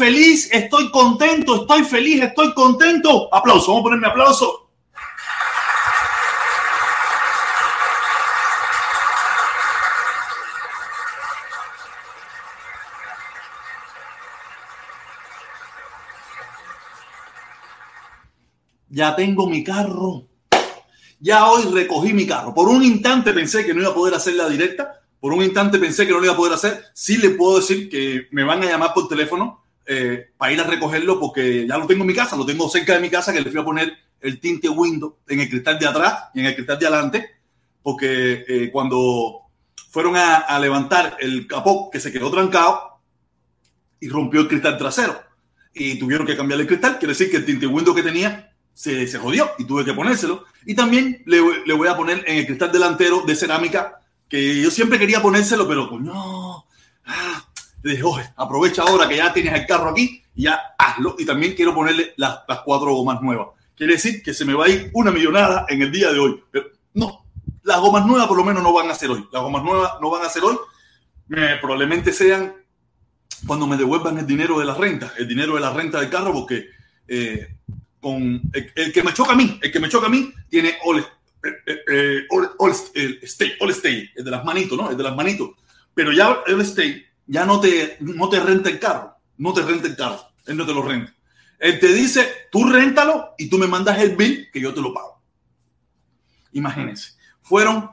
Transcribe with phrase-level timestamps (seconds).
[0.00, 3.28] feliz, estoy contento, estoy feliz, estoy contento.
[3.34, 4.70] Aplauso, vamos a ponerme aplauso.
[18.88, 20.26] Ya tengo mi carro.
[21.20, 22.54] Ya hoy recogí mi carro.
[22.54, 25.02] Por un instante pensé que no iba a poder hacer la directa.
[25.20, 26.86] Por un instante pensé que no lo iba a poder hacer.
[26.94, 29.59] Sí le puedo decir que me van a llamar por teléfono
[29.92, 32.36] eh, para ir a recogerlo porque ya lo tengo en mi casa.
[32.36, 35.40] Lo tengo cerca de mi casa que le fui a poner el tinte window en
[35.40, 37.30] el cristal de atrás y en el cristal de adelante.
[37.82, 39.40] Porque eh, cuando
[39.90, 43.00] fueron a, a levantar el capó que se quedó trancado
[43.98, 45.20] y rompió el cristal trasero
[45.74, 49.08] y tuvieron que cambiar el cristal, quiere decir que el tinte window que tenía se,
[49.08, 50.44] se jodió y tuve que ponérselo.
[50.66, 54.70] Y también le, le, voy a poner en el cristal delantero de cerámica, que yo
[54.70, 56.64] siempre quería ponérselo, pero coño,
[57.06, 57.49] ah,
[57.82, 61.16] le dije, oye, aprovecha ahora que ya tienes el carro aquí y ya hazlo.
[61.18, 63.48] Y también quiero ponerle las, las cuatro gomas nuevas.
[63.74, 66.42] Quiere decir que se me va a ir una millonada en el día de hoy.
[66.50, 67.24] Pero no,
[67.62, 69.26] las gomas nuevas por lo menos no van a ser hoy.
[69.32, 70.56] Las gomas nuevas no van a ser hoy.
[71.34, 72.54] Eh, probablemente sean
[73.46, 76.32] cuando me devuelvan el dinero de la renta, el dinero de la renta del carro,
[76.32, 76.68] porque
[77.08, 77.56] eh,
[78.00, 80.74] con el, el, que me choca a mí, el que me choca a mí tiene
[80.84, 84.90] all, eh, eh, all, all, stay, all stay, el de las manitos, ¿no?
[84.90, 85.50] El de las manitos.
[85.94, 89.86] Pero ya el stay ya no te, no te renta el carro, no te renta
[89.86, 91.14] el carro, él no te lo renta.
[91.60, 94.92] Él te dice, tú réntalo y tú me mandas el bill que yo te lo
[94.92, 95.22] pago.
[96.52, 97.88] Imagínense, fueron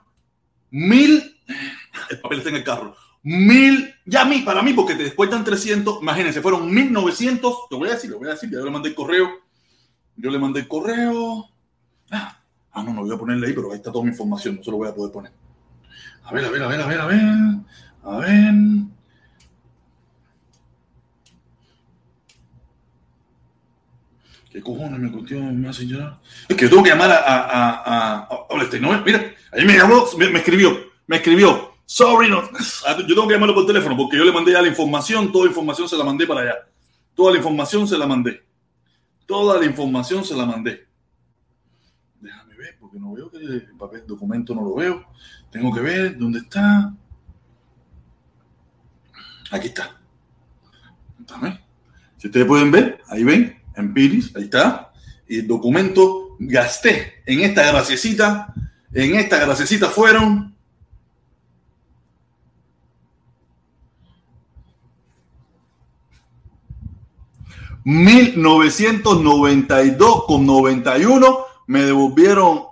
[0.72, 1.40] mil,
[2.10, 5.44] el papel está en el carro, mil, ya a mí, para mí, porque te descuentan
[5.44, 8.90] 300, imagínense, fueron 1900, te voy a decir, lo voy a decir, ya le mandé
[8.90, 9.30] el correo,
[10.16, 11.48] yo le mandé el correo.
[12.10, 12.42] Ah,
[12.72, 14.72] ah, no, no voy a ponerle ahí, pero ahí está toda mi información, no se
[14.72, 15.32] lo voy a poder poner.
[16.24, 17.22] A ver, a ver, a ver, a ver, a ver.
[18.02, 18.97] A ver.
[24.58, 26.20] ¿Qué cojones me contió más allá?
[26.50, 30.04] Es que yo tengo que llamar a, a, a, a, no, mira, ahí me habló,
[30.18, 30.76] me, escribió,
[31.06, 31.76] me escribió.
[31.86, 32.42] Sorry, no.
[32.42, 35.52] Yo tengo que llamarlo por teléfono porque yo le mandé ya la información, toda la
[35.52, 36.56] información se la mandé para allá.
[37.14, 38.44] Toda la información se la mandé.
[39.28, 40.88] Toda la información se la mandé.
[42.20, 45.06] Déjame ver, porque no veo que el papel documento no lo veo.
[45.52, 46.96] Tengo que ver dónde está.
[49.52, 50.02] Aquí está.
[52.18, 54.92] Si ustedes pueden ver, ahí ven, en Piris, ahí está.
[55.28, 58.54] Y el documento gasté en esta graciecita.
[58.94, 60.56] En esta graciecita fueron
[67.86, 72.64] $1,992 con 91 me devolvieron,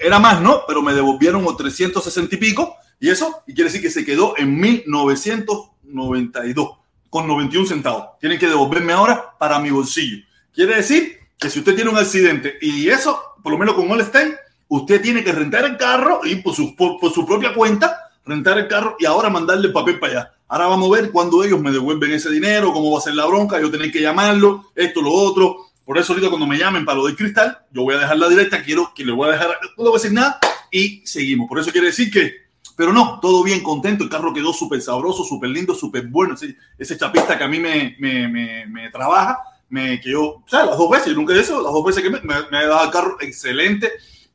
[0.00, 0.62] era más, ¿no?
[0.68, 2.76] Pero me devolvieron 360 y pico.
[3.00, 6.78] Y eso, y quiere decir que se quedó en 1992
[7.10, 8.18] con 91 centavos.
[8.20, 10.24] Tienen que devolverme ahora para mi bolsillo.
[10.54, 14.36] Quiere decir que si usted tiene un accidente y eso, por lo menos con Allstate,
[14.68, 18.68] usted tiene que rentar el carro y por su, por, su propia cuenta, rentar el
[18.68, 20.32] carro y ahora mandarle el papel para allá.
[20.48, 23.24] Ahora vamos a ver cuándo ellos me devuelven ese dinero, cómo va a ser la
[23.24, 25.56] bronca, yo tener que llamarlo, esto, lo otro.
[25.86, 28.28] Por eso ahorita cuando me llamen para lo del cristal, yo voy a dejar la
[28.28, 29.48] directa, quiero que le voy a dejar,
[29.78, 30.38] no voy a decir nada
[30.70, 31.48] y seguimos.
[31.48, 32.32] Por eso quiere decir que,
[32.76, 36.36] pero no, todo bien, contento, el carro quedó súper sabroso, súper lindo, súper bueno.
[36.78, 39.38] Ese, chapista que a mí me, me, me trabaja,
[39.72, 42.10] me quedó, o sea, las dos veces, yo nunca he eso, las dos veces que
[42.10, 43.90] me, me, dado el carro excelente,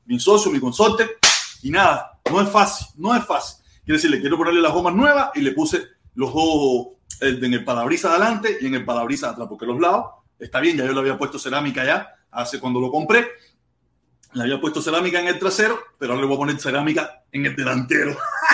[0.07, 1.07] mi socio, mi consorte,
[1.61, 3.63] y nada, no es fácil, no es fácil.
[3.85, 5.83] Quiere decir, le quiero ponerle las gomas nuevas y le puse
[6.15, 6.87] los dos
[7.21, 10.05] en el parabrisas adelante y en el parabrisas atrás, porque los lados
[10.39, 13.27] está bien, ya yo le había puesto cerámica ya hace cuando lo compré,
[14.33, 17.45] le había puesto cerámica en el trasero, pero ahora le voy a poner cerámica en
[17.45, 18.17] el delantero.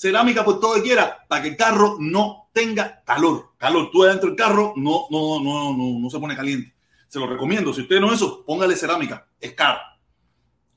[0.00, 3.50] cerámica por todo que quiera, para que el carro no tenga calor.
[3.58, 6.74] Calor, tú adentro del carro no, no, no, no, no se pone caliente.
[7.08, 7.74] Se lo recomiendo.
[7.74, 9.26] Si usted no eso, póngale cerámica.
[9.40, 9.78] Es caro.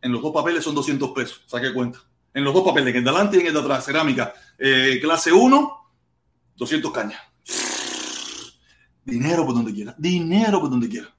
[0.02, 1.44] En los dos papeles son 200 pesos.
[1.46, 2.00] Saque cuenta
[2.34, 4.34] en los dos papeles, en el de adelante y en el de atrás, cerámica.
[4.58, 5.88] Eh, clase 1,
[6.56, 7.22] 200 cañas.
[9.06, 11.14] Dinero por donde quiera, dinero por donde quiera.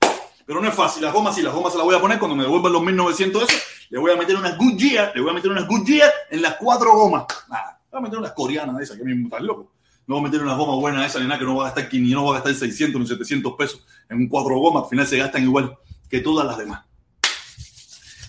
[0.47, 2.37] Pero no es fácil, las gomas sí, las gomas se las voy a poner cuando
[2.37, 3.59] me devuelvan los 1900 eso,
[3.91, 6.93] le voy a meter unas Goodyear, le voy a meter unas Goodyear en las cuatro
[6.93, 7.25] gomas.
[7.49, 9.73] Nada, voy a meter unas coreanas de esas, que me están loco.
[10.07, 11.67] No voy a meter unas gomas buenas de esas, ni nada, que no va a
[11.67, 14.91] gastar 500, no va a gastar 600 ni 700 pesos en un cuatro gomas, al
[14.91, 15.79] final se gastan igual
[16.11, 16.85] que todas las demás.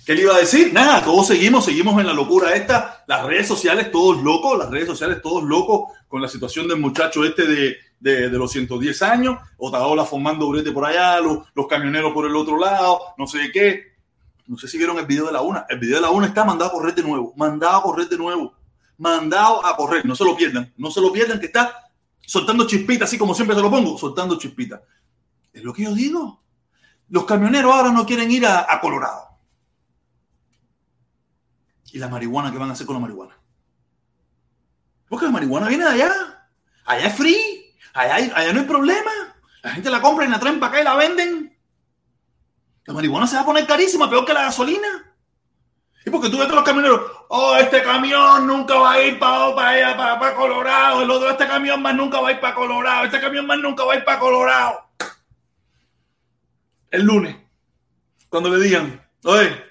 [0.05, 0.71] ¿Qué le iba a decir?
[0.71, 3.03] Nada, todos seguimos, seguimos en la locura esta.
[3.07, 7.25] Las redes sociales, todos locos, las redes sociales, todos locos con la situación del muchacho
[7.25, 12.13] este de, de, de los 110 años, Otaola formando brete por allá, los, los, camioneros
[12.13, 13.95] por el otro lado, no sé qué.
[14.45, 15.65] No sé si vieron el video de la una.
[15.67, 18.17] El video de la una está mandado a correr de nuevo, mandado a correr de
[18.17, 18.53] nuevo,
[18.97, 20.05] mandado a correr.
[20.05, 23.55] No se lo pierdan, no se lo pierdan, que está soltando chispitas, así como siempre
[23.55, 24.81] se lo pongo, soltando chispitas.
[25.53, 26.43] Es lo que yo digo.
[27.09, 29.29] Los camioneros ahora no quieren ir a, Colorado.
[31.91, 33.37] ¿Y la marihuana qué van a hacer con la marihuana?
[35.07, 36.49] Porque la marihuana viene de allá.
[36.85, 37.73] Allá es free.
[37.93, 39.11] Allá, allá no hay problema.
[39.61, 41.57] La gente la compra y la traen para acá y la venden.
[42.85, 45.14] La marihuana se va a poner carísima, peor que la gasolina.
[46.05, 49.55] Y porque tú ves a los camioneros, oh, este camión nunca va a ir para,
[49.55, 53.05] para, para, para Colorado, el otro, este camión más nunca va a ir para Colorado,
[53.05, 54.85] este camión más nunca va a ir para Colorado.
[56.91, 57.35] El lunes,
[58.29, 59.65] cuando le digan, oye,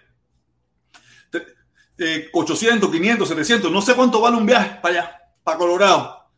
[2.33, 6.31] 800, 500, 700, no sé cuánto vale un viaje para allá, para Colorado.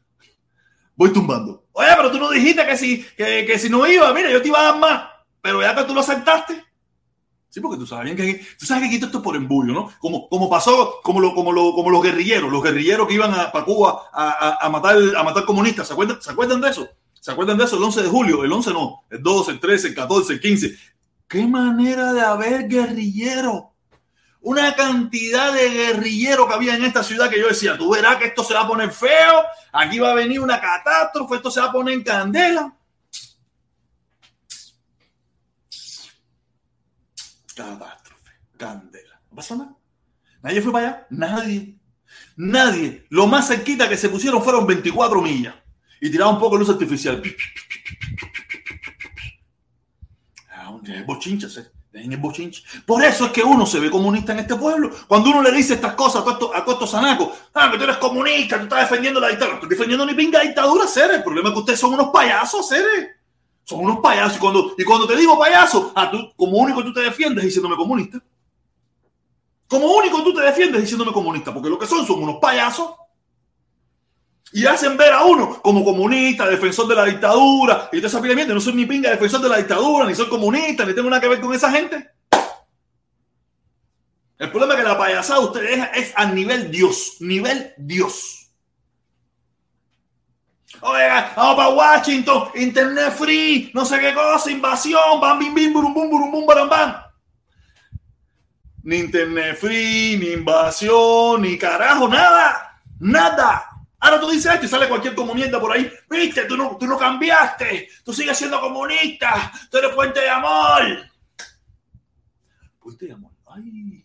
[0.95, 1.65] Voy tumbando.
[1.73, 4.49] Oye, pero tú no dijiste que si, que, que si no iba, mira, yo te
[4.49, 5.09] iba a dar más,
[5.41, 6.66] pero ya que tú lo aceptaste.
[7.49, 9.91] Sí, porque tú sabes bien que tú sabes que aquí esto es por embullo, ¿no?
[9.99, 13.51] Como, como pasó, como, lo, como, lo, como los guerrilleros, los guerrilleros que iban a,
[13.51, 15.87] para Cuba a, a, matar, a matar comunistas.
[15.87, 16.89] ¿Se acuerdan, ¿Se acuerdan de eso?
[17.19, 17.77] ¿Se acuerdan de eso?
[17.77, 20.77] El 11 de julio, el 11 no, el 12, el 13, el 14, el 15.
[21.29, 23.73] ¿Qué manera de haber guerrillero?
[24.43, 28.27] Una cantidad de guerrilleros que había en esta ciudad que yo decía, tú verás que
[28.27, 31.67] esto se va a poner feo, aquí va a venir una catástrofe, esto se va
[31.67, 32.73] a poner en candela.
[37.57, 39.19] Catástrofe, candela.
[39.31, 39.75] ¿No pasó nada?
[40.43, 41.07] ¿Nadie fue para allá?
[41.09, 41.79] Nadie.
[42.37, 43.07] Nadie.
[43.09, 45.55] Lo más cerquita que se pusieron fueron 24 millas.
[46.01, 47.23] Y tiraba un poco de luz artificial.
[50.51, 50.71] Ah,
[51.07, 51.71] bochinchas, ¿eh?
[52.85, 54.91] Por eso es que uno se ve comunista en este pueblo.
[55.09, 56.23] Cuando uno le dice estas cosas
[56.55, 59.57] a Costo Sanaco, ah, que tú eres comunista, tú estás defendiendo la dictadura.
[59.57, 61.17] No estoy defendiendo ni pinga dictadura, seres.
[61.17, 63.16] El problema es que ustedes son unos payasos, seres.
[63.67, 64.37] Son unos payasos.
[64.37, 67.75] Y cuando, y cuando te digo payaso, a tú, como único tú te defiendes diciéndome
[67.75, 68.23] comunista.
[69.67, 72.91] Como único tú te defiendes diciéndome comunista, porque lo que son son unos payasos.
[74.53, 77.89] Y hacen ver a uno como comunista, defensor de la dictadura.
[77.93, 80.95] Y entonces esa no soy ni pinga defensor de la dictadura, ni soy comunista, ni
[80.95, 82.09] tengo nada que ver con esa gente.
[84.39, 88.46] El problema es que la payasada de ustedes es a nivel Dios, nivel Dios.
[90.81, 95.95] Oiga, vamos para Washington, internet free, no sé qué cosa, invasión, bam, bim, bim, burum,
[95.95, 96.95] bum, burum, bum, bam, bam.
[98.83, 103.67] Ni internet free, ni invasión, ni carajo, nada, nada.
[103.99, 105.91] Ahora tú dices esto y sale cualquier comunista por ahí.
[106.11, 110.83] Viste, tú no, tú no cambiaste, tú sigues siendo comunista, tú eres puente de amor.
[112.79, 114.05] Puente de amor, ay.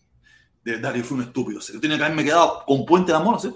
[0.64, 1.60] De verdad, yo fui un estúpido.
[1.60, 3.52] Yo tenía que haberme quedado con puente de amor, ¿sí?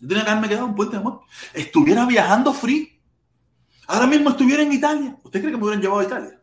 [0.00, 1.20] Yo tenía que haberme quedado en Puente de Amor.
[1.52, 2.98] Estuviera viajando free.
[3.86, 5.16] Ahora mismo estuviera en Italia.
[5.22, 6.40] ¿Usted cree que me hubieran llevado a Italia?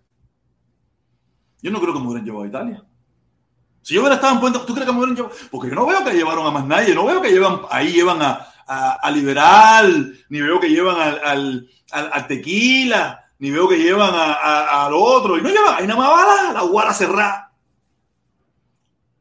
[1.62, 2.84] Yo no creo que me hubieran llevado a Italia.
[3.82, 5.36] Si yo hubiera estado en Puente, ¿tú crees que me hubieran llevado?
[5.50, 6.94] Porque yo no veo que llevaron a más nadie.
[6.94, 12.28] No veo que llevan, ahí llevan a, a, Liberal, ni veo que llevan al, al,
[12.28, 15.38] Tequila, ni veo que llevan al otro.
[15.38, 17.54] Y no llevan, ahí nada más va la, la Guara Cerrada.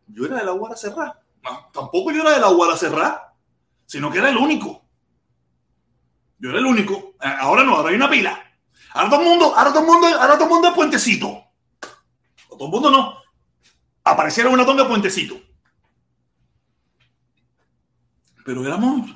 [0.08, 1.22] Yo era de la Guara Cerrada.
[1.42, 3.26] No, tampoco yo era de la Guara Cerrada
[3.86, 4.84] sino que era el único.
[6.38, 7.14] Yo era el único.
[7.20, 8.38] Ahora no, ahora hay una pila.
[8.92, 11.44] Ahora todo el mundo, ahora todo el mundo, ahora todo el mundo es puentecito.
[12.48, 13.14] todo el mundo no.
[14.04, 15.40] Aparecieron una tonga puentecito.
[18.44, 19.10] Pero éramos.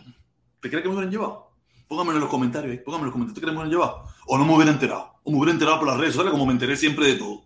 [0.61, 1.53] ¿Te crees que me hubieran llevado?
[1.87, 2.83] Pónganme en los comentarios ahí.
[2.85, 3.35] En los comentarios.
[3.35, 4.05] ¿Te crees que me hubieran llevado?
[4.27, 5.21] O no me hubiera enterado.
[5.23, 7.45] O me hubiera enterado por las redes sociales como me enteré siempre de todo.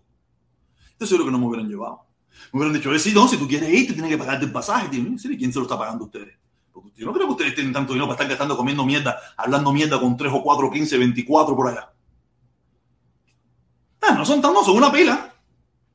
[0.91, 2.07] Estoy seguro que no me hubieran llevado.
[2.51, 4.89] Me hubieran dicho, sí, no, si tú quieres ir, te tienes que pagarte el pasaje.
[4.89, 6.37] ¿Quién se lo está pagando a ustedes?
[6.95, 9.99] Yo no creo que ustedes tienen tanto dinero para estar gastando comiendo mierda, hablando mierda
[9.99, 11.91] con 3 o 4, 15, 24 por allá.
[14.01, 15.33] Ah, no son tan, son una pila.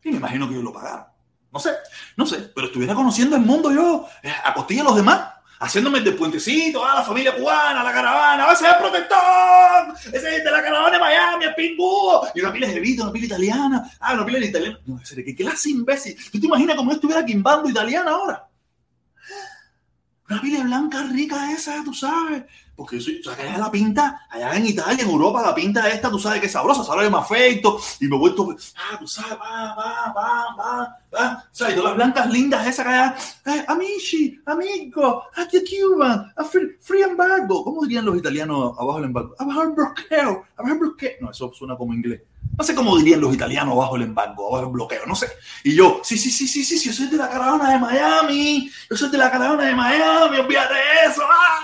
[0.02, 1.06] Y me imagino que ellos lo pagaron.
[1.52, 1.70] No sé,
[2.16, 6.00] no sé, pero estuviera conociendo el mundo yo, eh, a costilla de los demás, haciéndome
[6.00, 10.44] de puentecito, a ah, la familia cubana, la caravana, ese es el protector, ese es
[10.44, 13.90] de la caravana de Miami, el pingüo, y una pila de jevita, una pila italiana,
[13.98, 14.78] ah, una pila de italiana.
[14.86, 16.16] No, ¿qué clase imbécil?
[16.30, 18.49] ¿Tú te imaginas cómo yo estuviera quimbando italiana ahora?
[20.30, 22.44] Una pila blanca rica esa, tú sabes.
[22.76, 26.08] Porque yo soy, o sea, la pinta, allá en Italia, en Europa, la pinta esta,
[26.08, 29.32] tú sabes que es sabrosa, sabe más feito, y me he vuelto, ah, tú sabes,
[29.32, 33.16] va, va, va, va, va, o sea, y todas las blancas lindas esas que allá,
[33.46, 39.04] eh, amici, amigo, aquí Cuba, a free, free embargo, ¿cómo dirían los italianos abajo el
[39.06, 39.34] embargo?
[39.38, 42.22] Abajo el bloqueo, abajo el bloqueo, no, eso suena como inglés.
[42.56, 45.28] No sé cómo dirían los italianos bajo el embargo, bajo el bloqueo, no sé.
[45.64, 48.96] Y yo, sí, sí, sí, sí, sí, yo soy de la caravana de Miami, yo
[48.96, 51.22] soy de la caravana de Miami, olvídate de eso.
[51.22, 51.60] ¡Ah!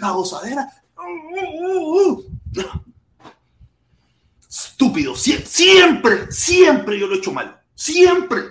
[0.00, 0.66] La gozadera.
[4.48, 7.60] Estúpido, siempre, siempre yo lo he hecho mal.
[7.74, 8.42] Siempre.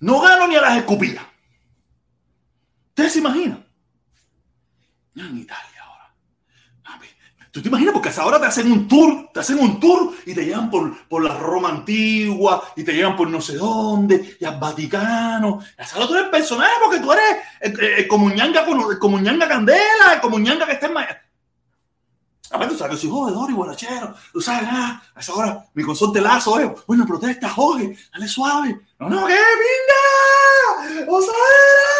[0.00, 1.24] No gano ni a las escupidas.
[2.88, 3.64] ¿Ustedes se imaginan?
[5.14, 5.71] En Italia.
[7.52, 7.92] ¿Tú te imaginas?
[7.92, 11.22] Porque ahora te hacen un tour, te hacen un tour y te llevan por, por
[11.22, 15.60] la Roma antigua y te llevan por no sé dónde y al Vaticano.
[15.92, 18.98] Ahora tú eres personaje porque tú eres el, comuñanga, el
[19.48, 20.94] candela, el comuñanga que está en
[22.58, 24.14] ver, tú sabes que soy jodedor y borrachero.
[24.32, 28.80] Tú sabes, ah, a esa hora mi consorte lazo es, bueno, protesta, Jorge, dale suave.
[28.98, 29.34] No, no, ¿qué?
[29.34, 31.06] ¡Pinga!
[31.06, 31.92] ¡Osadera!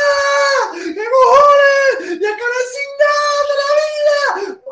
[0.72, 2.20] ¡Qué cojones!
[2.20, 4.62] ¡Ya que sin nada de la vida!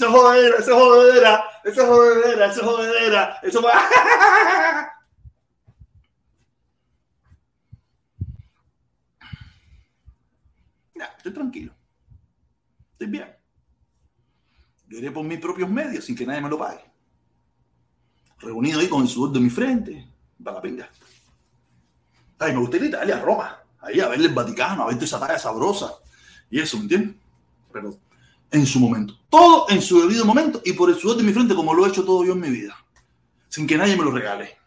[0.00, 4.96] Eso es jodedera, eso es jodedera, eso es jodedera, eso es jodedera, eso va.
[10.94, 11.74] Ya, estoy tranquilo.
[12.92, 13.34] Estoy bien.
[14.88, 16.84] Yo iré por mis propios medios sin que nadie me lo pague.
[18.38, 20.06] Reunido ahí con el sudor de mi frente,
[20.42, 20.90] para la pinga.
[22.38, 25.38] Ay, me gusta ir Italia, Roma, ahí a verle el Vaticano, a ver esa talla
[25.38, 25.92] sabrosa.
[26.50, 27.16] Y eso, ¿me entiendes?
[27.72, 27.98] Pero
[28.50, 29.14] en su momento.
[29.28, 31.88] Todo en su debido momento y por el sudor de mi frente, como lo he
[31.88, 32.76] hecho todo yo en mi vida.
[33.48, 34.58] Sin que nadie me lo regale.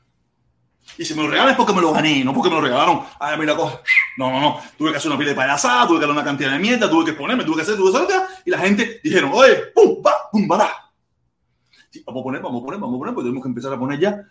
[0.98, 3.02] Y si me lo regalan es porque me lo gané, no porque me lo regalaron.
[3.20, 3.80] Ay, mira, coge.
[4.18, 4.60] No, no, no.
[4.78, 7.06] Tuve que hacer una pila de payasada, tuve que dar una cantidad de mierda, tuve
[7.06, 8.22] que exponerme, tuve que hacer, tuve que hacer.
[8.46, 10.92] Y la gente dijeron, oye, pum, va, pum, va.
[11.90, 13.80] Sí, vamos a poner, vamos a poner, vamos a poner, porque tenemos que empezar a
[13.80, 14.24] poner ya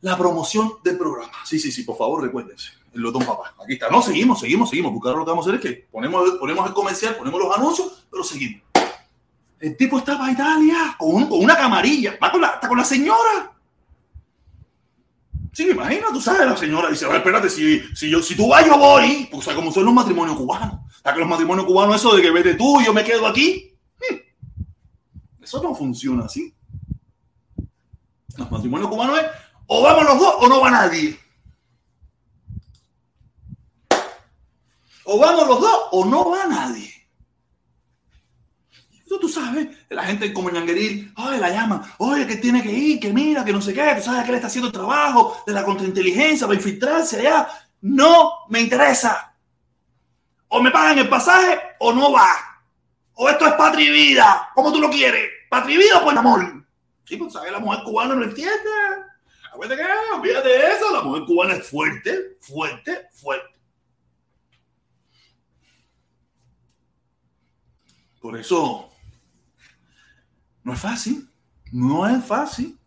[0.00, 1.32] la promoción del programa.
[1.44, 2.70] Sí, sí, sí, por favor, recuérdense.
[2.92, 3.54] El Lotón Papá.
[3.62, 3.90] Aquí está.
[3.90, 4.92] No, seguimos, seguimos, seguimos.
[4.92, 7.56] Porque ahora lo que vamos a hacer es que ponemos, ponemos el comercial, ponemos los
[7.56, 8.62] anuncios, pero seguimos.
[9.60, 12.40] El tipo estaba a Italia con, una camarilla, va con
[12.76, 13.52] la, señora.
[15.52, 18.78] Sí, me imagino, tú sabes, la señora dice, a ver, espérate, si, tú vas, yo
[18.78, 19.28] voy.
[19.32, 20.74] O sea, como son los matrimonios cubanos.
[20.74, 23.26] O sea, que los matrimonios cubanos, eso de que vete tú y yo me quedo
[23.26, 23.76] aquí.
[23.98, 25.42] Hmm.
[25.42, 26.54] Eso no funciona así.
[28.36, 29.26] Los matrimonios cubanos es,
[29.66, 31.18] o vamos los dos o no va nadie.
[35.04, 36.97] O vamos los dos o no va nadie.
[39.08, 43.00] Tú, tú sabes, la gente como ñangueril, oye, la llama, oye, que tiene que ir,
[43.00, 45.54] que mira, que no sé qué, tú sabes que él está haciendo el trabajo de
[45.54, 47.48] la contrainteligencia para infiltrarse allá.
[47.80, 49.34] No me interesa.
[50.48, 52.28] O me pagan el pasaje o no va.
[53.14, 55.30] O esto es patria y vida, como tú lo quieres.
[55.48, 56.66] Patria y vida por amor.
[57.04, 58.52] Sí, pues sabes, la mujer cubana no entiende.
[59.50, 63.58] Acuérdate que, olvídate de eso, la mujer cubana es fuerte, fuerte, fuerte.
[68.20, 68.90] Por eso
[70.68, 71.26] no es fácil,
[71.72, 72.78] no es fácil.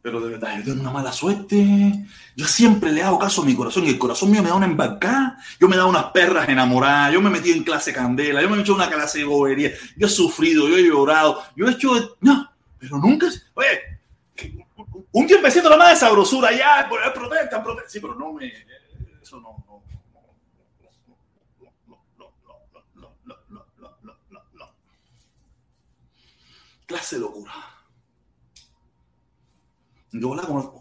[0.00, 1.92] Pero de verdad, yo tengo una mala suerte.
[2.34, 4.64] Yo siempre le hago caso a mi corazón y el corazón mío me da una
[4.64, 5.36] embarcada.
[5.60, 7.12] Yo me da unas perras enamoradas.
[7.12, 8.40] Yo me metido en clase candela.
[8.40, 9.70] Yo me he hecho una clase de bobería.
[9.98, 11.42] Yo he sufrido, yo he llorado.
[11.54, 12.16] Yo he hecho.
[12.22, 13.26] No, pero nunca.
[13.52, 14.00] Oye,
[15.12, 16.52] un tiempecito la más de sabrosura.
[16.52, 17.90] Ya, protesta, protesta.
[17.90, 18.50] Sí, pero no me.
[19.20, 19.59] Eso no.
[26.90, 27.52] Clase de locura.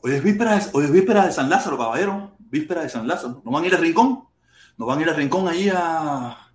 [0.02, 2.36] hoy, es víspera de, hoy es víspera de San Lázaro, caballero.
[2.40, 3.44] Víspera de San Lázaro.
[3.46, 4.24] ¿No van a ir al rincón?
[4.76, 6.52] ¿No van a ir al rincón ahí a...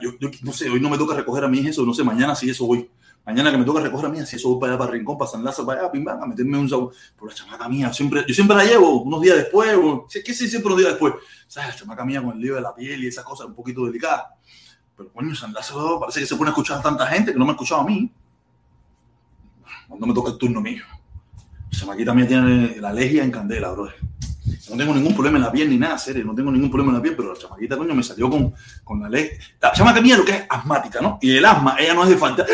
[0.00, 2.48] yo, no sé, hoy no me toca recoger a mí eso, no sé, mañana sí
[2.48, 2.88] eso voy.
[3.26, 5.18] Mañana que me toca recoger a mí, si eso voy para allá, para el rincón,
[5.18, 6.92] para San Lázaro, para allá, pim, a meterme un sabor.
[7.16, 9.76] Por la chamaca mía, siempre, yo siempre la llevo unos días después,
[10.24, 11.14] ¿qué sí, siempre unos días después?
[11.48, 11.70] ¿Sabes?
[11.70, 14.26] La chamaca mía con el lío de la piel y esas cosas un poquito delicadas.
[14.96, 17.44] Pero bueno, San Lázaro parece que se pone a escuchar a tanta gente que no
[17.44, 18.12] me ha escuchado a mí
[19.90, 20.84] cuando me toca el turno mío.
[21.92, 23.90] aquí también tiene la alergia en candela, bro.
[24.70, 26.24] No tengo ningún problema en la piel ni nada, serio.
[26.24, 29.00] No tengo ningún problema en la piel, pero la chamaquita, coño, me salió con, con
[29.00, 29.30] la ley.
[29.60, 31.18] La chamaca mía que es asmática, ¿no?
[31.20, 32.46] Y el asma, ella no es de falta.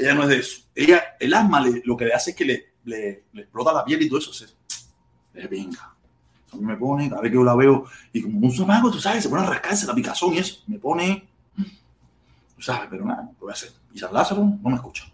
[0.00, 0.62] Ella no es de eso.
[0.74, 4.08] Ella, el asma lo que le hace es que le, le, explota la piel y
[4.08, 4.32] todo eso.
[4.32, 4.46] Se,
[5.34, 5.94] es venga.
[6.52, 8.98] A mí me pone, cada vez que yo la veo, y como un somago, tú
[8.98, 10.62] sabes, se pone a rascarse la picazón y eso.
[10.66, 11.28] Me pone.
[12.56, 13.70] Tú sabes, pero nada, lo voy a hacer.
[13.92, 15.04] Y San Lázaro no me escucha.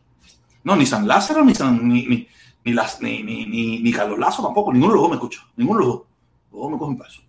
[0.64, 2.26] No, ni San Lázaro, ni San, ni, ni,
[2.64, 3.46] ni, las, ni, ni,
[3.80, 4.72] ni, Carlos Lazo tampoco.
[4.72, 5.46] Ninguno de los dos me escucha.
[5.56, 6.06] Ninguno de los dos.
[6.52, 7.20] Los dos me cogen paso.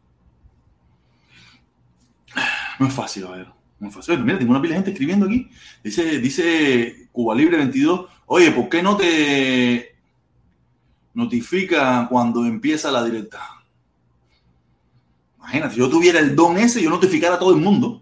[2.80, 3.48] No es fácil, a ver.
[3.80, 4.20] No es fácil.
[4.24, 5.50] Mira, tengo una pila de gente escribiendo aquí.
[5.84, 8.06] Dice, dice Cuba Libre 22.
[8.28, 9.96] Oye, ¿por qué no te
[11.14, 13.42] notifica cuando empieza la directa?
[15.38, 18.02] Imagínate, si yo tuviera el don ese, yo notificara a todo el mundo.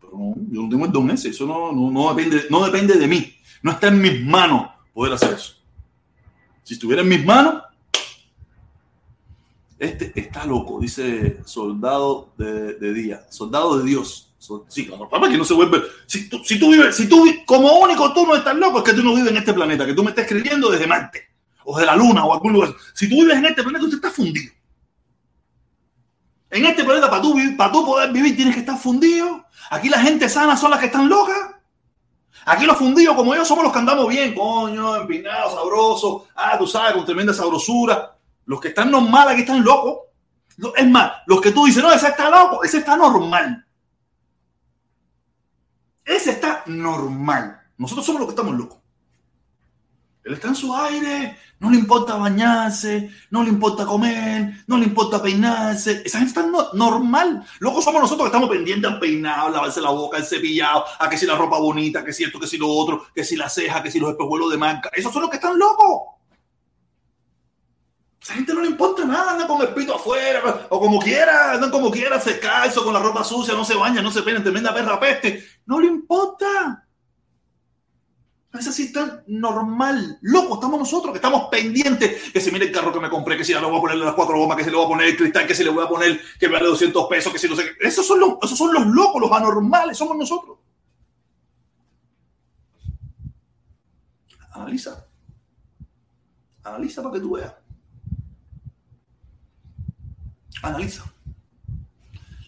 [0.00, 1.28] Pero no, yo no tengo el don ese.
[1.28, 3.34] Eso no, no, no, depende, no depende de mí.
[3.62, 5.54] No está en mis manos poder hacer eso.
[6.62, 7.62] Si estuviera en mis manos,
[9.78, 14.32] este está loco, dice soldado de, día, soldado de Dios.
[14.68, 15.82] sí, claro, papá, que no se vuelve.
[16.06, 19.14] Si tú, vives, si tú como único tú no estás loco, es que tú no
[19.14, 21.28] vives en este planeta, que tú me estás escribiendo desde Marte,
[21.64, 22.74] o de la Luna, o algún lugar.
[22.94, 24.52] Si tú vives en este planeta, usted está fundido.
[26.50, 29.46] En este planeta, para tú, para tú poder vivir tienes que estar fundido.
[29.70, 31.54] Aquí la gente sana son las que están locas.
[32.46, 36.66] Aquí los fundidos como yo somos los que andamos bien, coño, empinados, sabrosos, ah, tú
[36.66, 38.16] sabes, con tremenda sabrosura.
[38.46, 39.98] Los que están normal aquí están locos.
[40.76, 43.64] Es más, los que tú dices, no, ese está loco, ese está normal.
[46.04, 47.60] Ese está normal.
[47.76, 48.79] Nosotros somos los que estamos locos.
[50.30, 54.84] Él está en su aire, no le importa bañarse, no le importa comer, no le
[54.84, 56.02] importa peinarse.
[56.04, 57.44] Esa gente está normal.
[57.58, 61.18] Locos somos nosotros que estamos pendientes al peinado, lavarse la boca, el cepillado, a que
[61.18, 63.82] si la ropa bonita, que si esto, que si lo otro, que si la ceja,
[63.82, 64.88] que si los espejuelos de manca.
[64.92, 66.14] Esos son los que están locos.
[68.22, 71.72] Esa gente no le importa nada, anda con el pito afuera, o como quiera, andan
[71.72, 74.72] como quiera, se calzo con la ropa sucia, no se baña, no se peina, tremenda
[74.72, 75.44] perra peste.
[75.66, 76.86] No le importa.
[78.52, 80.18] Esa sí está normal.
[80.22, 82.32] Loco, estamos nosotros que estamos pendientes.
[82.32, 83.96] Que se mire el carro que me compré, que si ya le voy a poner
[83.98, 85.84] las cuatro gomas, que se le voy a poner el cristal, que se le voy
[85.84, 87.86] a poner que vale 200 pesos, que si no sé qué.
[87.86, 90.58] Esos son los, esos son los locos, los anormales, somos nosotros.
[94.50, 95.06] Analiza.
[96.64, 97.54] Analiza para que tú veas.
[100.62, 101.04] Analiza.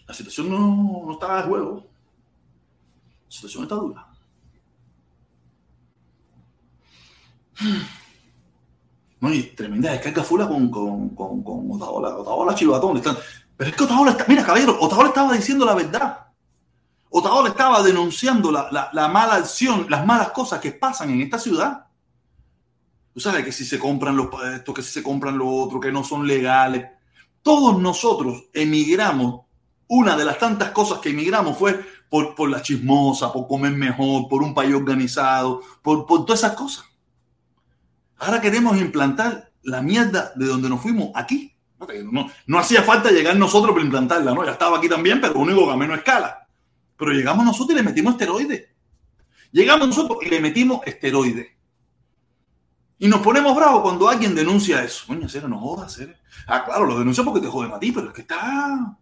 [0.05, 1.87] La situación no, no está de juego.
[3.25, 4.12] La situación está dura.
[9.23, 12.09] No, y tremenda descarga fula con, con, con, con Otaola.
[12.09, 12.97] Otaola chivatón.
[12.97, 13.15] Están...
[13.55, 14.25] Pero es que Otaola está.
[14.27, 16.27] Mira, caballero, Otaola estaba diciendo la verdad.
[17.09, 21.39] Otaola estaba denunciando la, la, la, mala acción, las malas cosas que pasan en esta
[21.39, 21.85] ciudad.
[23.13, 25.91] Tú sabes que si se compran los esto, que si se compran lo otro, que
[25.91, 26.85] no son legales.
[27.41, 29.45] Todos nosotros emigramos.
[29.87, 34.27] Una de las tantas cosas que emigramos fue por, por la chismosa, por comer mejor,
[34.27, 36.85] por un país organizado, por, por todas esas cosas.
[38.23, 41.53] Ahora queremos implantar la mierda de donde nos fuimos aquí.
[42.47, 44.45] No, hacía falta llegar nosotros para implantarla, ¿no?
[44.45, 46.47] Ya estaba aquí también, pero único que a menos escala.
[46.97, 48.69] Pero llegamos nosotros y le metimos esteroides.
[49.51, 51.47] Llegamos nosotros y le metimos esteroides.
[52.99, 55.03] Y nos ponemos bravos cuando alguien denuncia eso.
[55.05, 55.99] Coño, cero, no jodas.
[56.47, 58.97] Ah, claro, lo denuncia porque te jode a ti, pero es que está.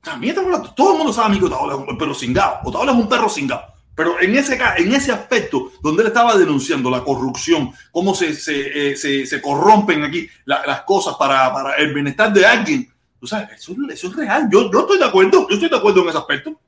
[0.00, 0.74] También estamos hablando.
[0.74, 2.58] Todo el mundo sabe a mí que Otaola es un perro cingado.
[2.64, 3.71] Otaola es un perro cingado.
[3.94, 8.92] Pero en ese, en ese aspecto donde él estaba denunciando la corrupción, cómo se, se,
[8.92, 13.50] eh, se, corrompen aquí la, las cosas para, para, el bienestar de alguien, tú sabes,
[13.52, 14.48] eso, eso, es real.
[14.50, 16.58] Yo, yo estoy de acuerdo, yo estoy de acuerdo en ese aspecto.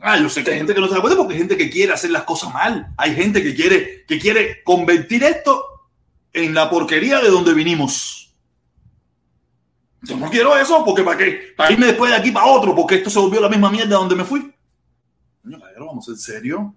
[0.00, 1.70] Ah, yo sé que hay gente que no se da cuenta porque hay gente que
[1.70, 2.88] quiere hacer las cosas mal.
[2.96, 5.64] Hay gente que quiere, que quiere convertir esto
[6.32, 8.34] en la porquería de donde vinimos.
[10.02, 12.96] Yo no quiero eso porque para qué, para irme después de aquí para otro, porque
[12.96, 14.53] esto se volvió la misma mierda donde me fui
[15.94, 16.74] vamos en serio.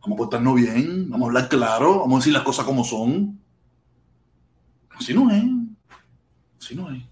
[0.00, 3.40] Vamos a portarnos bien, vamos a hablar claro, vamos a decir las cosas como son.
[4.90, 5.44] Así no es.
[6.60, 7.02] Así no es.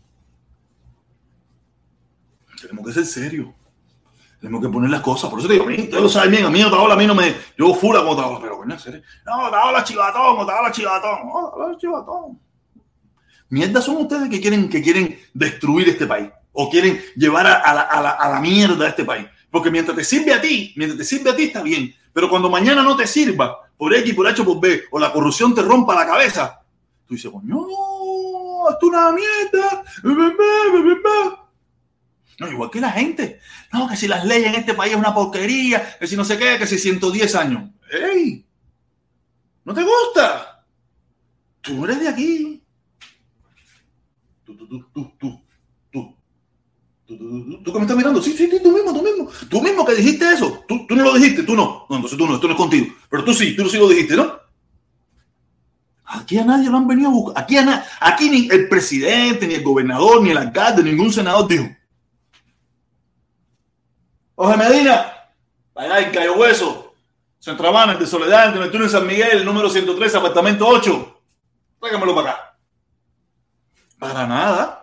[2.61, 3.49] Tenemos que ser serios.
[4.41, 5.31] Tenemos que poner las cosas.
[5.31, 7.07] Por eso te digo, a mí, ustedes lo saben bien, a mí Otaola, a mí
[7.07, 7.35] no me.
[7.57, 9.03] Yo fura con Otaola, pero coño, serio.
[9.25, 12.41] No, Otaola chivatón, Otaola chivatón, Otaola chivatón.
[13.49, 17.75] Mierda son ustedes que quieren, que quieren destruir este país o quieren llevar a, a,
[17.75, 19.27] la, a, la, a la mierda a este país.
[19.53, 21.95] Porque mientras te sirve a ti, mientras te sirve a ti está bien.
[22.11, 25.55] Pero cuando mañana no te sirva, por X, por H, por B, o la corrupción
[25.55, 26.63] te rompa la cabeza,
[27.07, 27.69] tú dices, no,
[28.71, 29.85] esto es una mierda.
[32.39, 33.41] No, igual que la gente.
[33.75, 36.39] No, que si las leyes en este país es una porquería, que si no sé
[36.39, 37.71] qué, que si 110 años.
[37.91, 38.47] ¡Ey!
[39.65, 40.65] ¿No te gusta?
[41.61, 42.65] Tú eres de aquí.
[44.45, 45.42] Tú, tú, tú, tú, tú.
[47.63, 48.23] ¿Tú, que me estás mirando?
[48.23, 49.29] Sí, sí, sí, tú mismo, tú mismo.
[49.49, 50.65] Tú mismo que dijiste eso.
[50.67, 51.87] Tú, tú no lo dijiste, tú no.
[51.89, 52.95] No, entonces tú no, esto no es contigo.
[53.09, 54.41] Pero tú sí, tú sí lo dijiste, ¿no?
[56.05, 57.43] Aquí a nadie lo han venido a buscar.
[57.43, 61.69] Aquí, a aquí ni el presidente, ni el gobernador, ni el alcalde, ningún senador dijo.
[64.35, 65.13] José Medina,
[65.75, 66.95] allá en Cayo Hueso,
[67.39, 71.21] Centro Habana, de Soledad, de Neptuno en San Miguel, número 103, apartamento 8.
[71.81, 72.59] Tráigamelo para acá.
[73.99, 74.82] Para nada.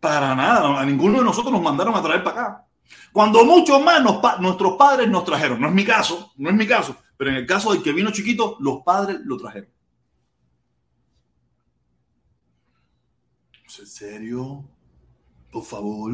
[0.00, 2.66] Para nada, a ninguno de nosotros nos mandaron a traer para acá.
[3.12, 4.02] Cuando muchos más
[4.40, 5.60] nuestros padres nos trajeron.
[5.60, 8.10] No es mi caso, no es mi caso, pero en el caso del que vino
[8.10, 9.70] chiquito, los padres lo trajeron.
[13.78, 14.64] ¿En serio?
[15.52, 16.12] Por favor.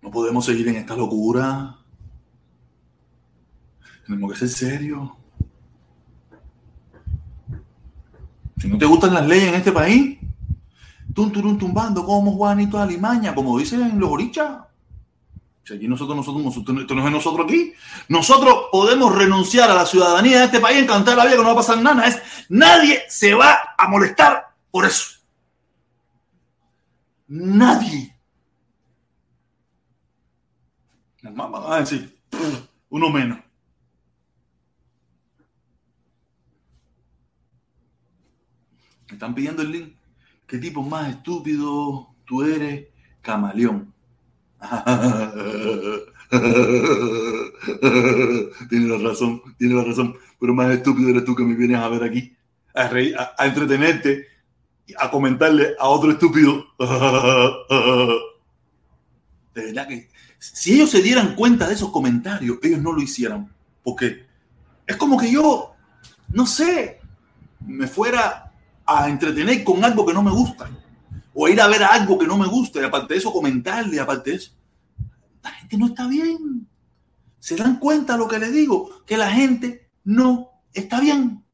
[0.00, 1.76] No podemos seguir en esta locura.
[4.06, 5.10] Tenemos que ser serios.
[8.56, 10.18] Si no te gustan las leyes en este país,
[11.14, 14.50] tum, turum, tumbando como Juanito de Alimaña, como dicen los orichas.
[15.70, 17.72] O aquí nosotros, nosotros, nosotros, esto no es nosotros aquí.
[18.08, 21.52] Nosotros podemos renunciar a la ciudadanía de este país, encantar la vida, que no va
[21.52, 22.06] a pasar nada.
[22.06, 25.20] Es, nadie se va a molestar por eso.
[27.28, 28.16] Nadie.
[31.22, 32.18] Van a decir,
[32.88, 33.38] uno menos.
[39.08, 40.01] Me están pidiendo el link.
[40.52, 42.88] ¿Qué tipo más estúpido tú eres?
[43.22, 43.90] Camaleón.
[48.68, 50.14] tiene la razón, tiene la razón.
[50.38, 52.36] Pero más estúpido eres tú que me vienes a ver aquí.
[52.74, 54.26] A, reír, a, a entretenerte,
[54.98, 56.66] a comentarle a otro estúpido.
[59.54, 63.50] De verdad que si ellos se dieran cuenta de esos comentarios, ellos no lo hicieran.
[63.82, 64.26] Porque
[64.86, 65.72] es como que yo,
[66.28, 67.00] no sé,
[67.66, 68.51] me fuera
[68.92, 70.70] a entretener con algo que no me gusta.
[71.34, 72.80] O ir a ver algo que no me gusta.
[72.80, 74.52] Y aparte de eso, comentarle, aparte de eso.
[75.42, 76.68] La gente no está bien.
[77.38, 79.04] ¿Se dan cuenta lo que les digo?
[79.04, 81.44] Que la gente no está bien.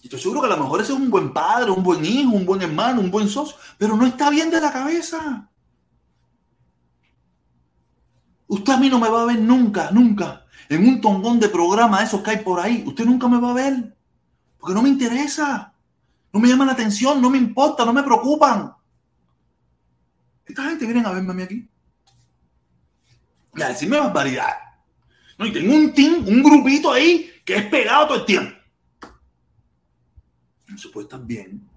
[0.00, 2.32] Y estoy seguro que a lo mejor ese es un buen padre, un buen hijo,
[2.32, 5.48] un buen hermano, un buen socio, pero no está bien de la cabeza.
[8.46, 10.44] Usted a mí no me va a ver nunca, nunca.
[10.68, 12.84] En un tongón de programa esos que hay por ahí.
[12.86, 13.93] Usted nunca me va a ver.
[14.64, 15.74] Porque no me interesa.
[16.32, 18.74] No me llama la atención, no me importa, no me preocupan.
[20.46, 21.68] Esta gente viene a verme a mí aquí.
[23.54, 24.54] Y a decirme barbaridad.
[25.36, 28.56] No, y tengo un team, un grupito ahí que es pegado todo el tiempo.
[30.68, 31.68] No se puede estar bien.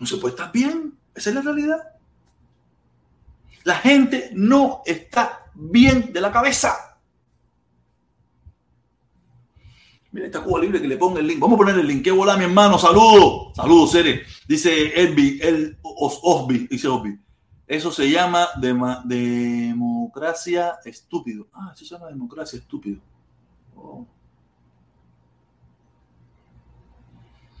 [0.00, 0.98] No se puede estar bien.
[1.14, 1.78] Esa es la realidad.
[3.62, 6.93] La gente no está bien de la cabeza.
[10.14, 11.40] Mira, esta Cuba Libre que le ponga el link.
[11.40, 12.04] Vamos a poner el link.
[12.04, 12.78] ¿Qué bola, mi hermano?
[12.78, 13.52] Saludos.
[13.56, 14.22] Saludos, Sere.
[14.46, 17.18] Dice Elvi, el Osby, dice Osby.
[17.66, 18.50] Eso se llama
[19.06, 21.48] democracia estúpido.
[21.52, 23.00] Ah, eso se llama democracia estúpido.
[23.74, 24.06] Oh.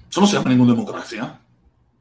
[0.08, 1.40] Eso no se llama ninguna democracia.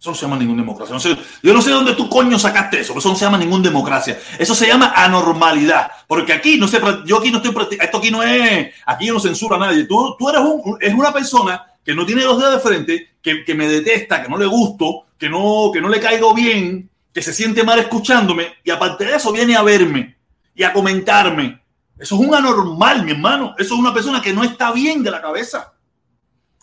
[0.04, 0.94] Eso no se llama ninguna democracia.
[0.94, 2.98] No sé, yo no sé dónde tú coño sacaste eso.
[2.98, 4.20] Eso no se llama ninguna democracia.
[4.38, 5.90] Eso se llama anormalidad.
[6.08, 7.56] Porque aquí no sé, yo aquí no estoy.
[7.80, 8.74] Esto aquí no es.
[8.86, 9.86] Aquí no censuro a nadie.
[9.86, 13.46] Tú, tú eres un, es una persona que no tiene dos dedos de frente, que,
[13.46, 17.22] que, me detesta, que no le gusto, que no, que no le caigo bien, que
[17.22, 18.56] se siente mal escuchándome.
[18.62, 20.18] Y aparte de eso, viene a verme
[20.54, 21.62] y a comentarme.
[21.98, 23.56] Eso es un anormal, mi hermano.
[23.58, 25.73] Eso es una persona que no está bien de la cabeza.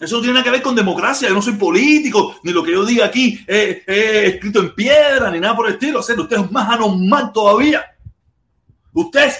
[0.00, 1.28] Eso no tiene nada que ver con democracia.
[1.28, 5.38] Yo no soy político, ni lo que yo diga aquí es, escrito en piedra, ni
[5.38, 6.00] nada por el estilo.
[6.00, 7.84] O sea, usted es más anormal todavía.
[8.94, 9.38] Usted es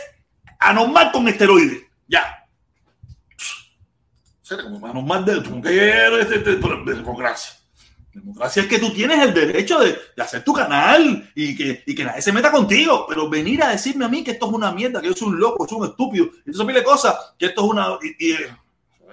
[0.59, 1.83] anormal con esteroides.
[2.07, 2.46] Ya.
[4.42, 7.55] O sea, como anormal de, como que es de, de, democracia.
[8.12, 12.05] Democracia es que tú tienes el derecho de, hacer tu canal y que, y que
[12.05, 15.01] nadie se meta contigo, pero venir a decirme a mí que esto es una mierda,
[15.01, 17.99] que yo soy un loco, soy un estúpido, y mil cosas, que esto es una...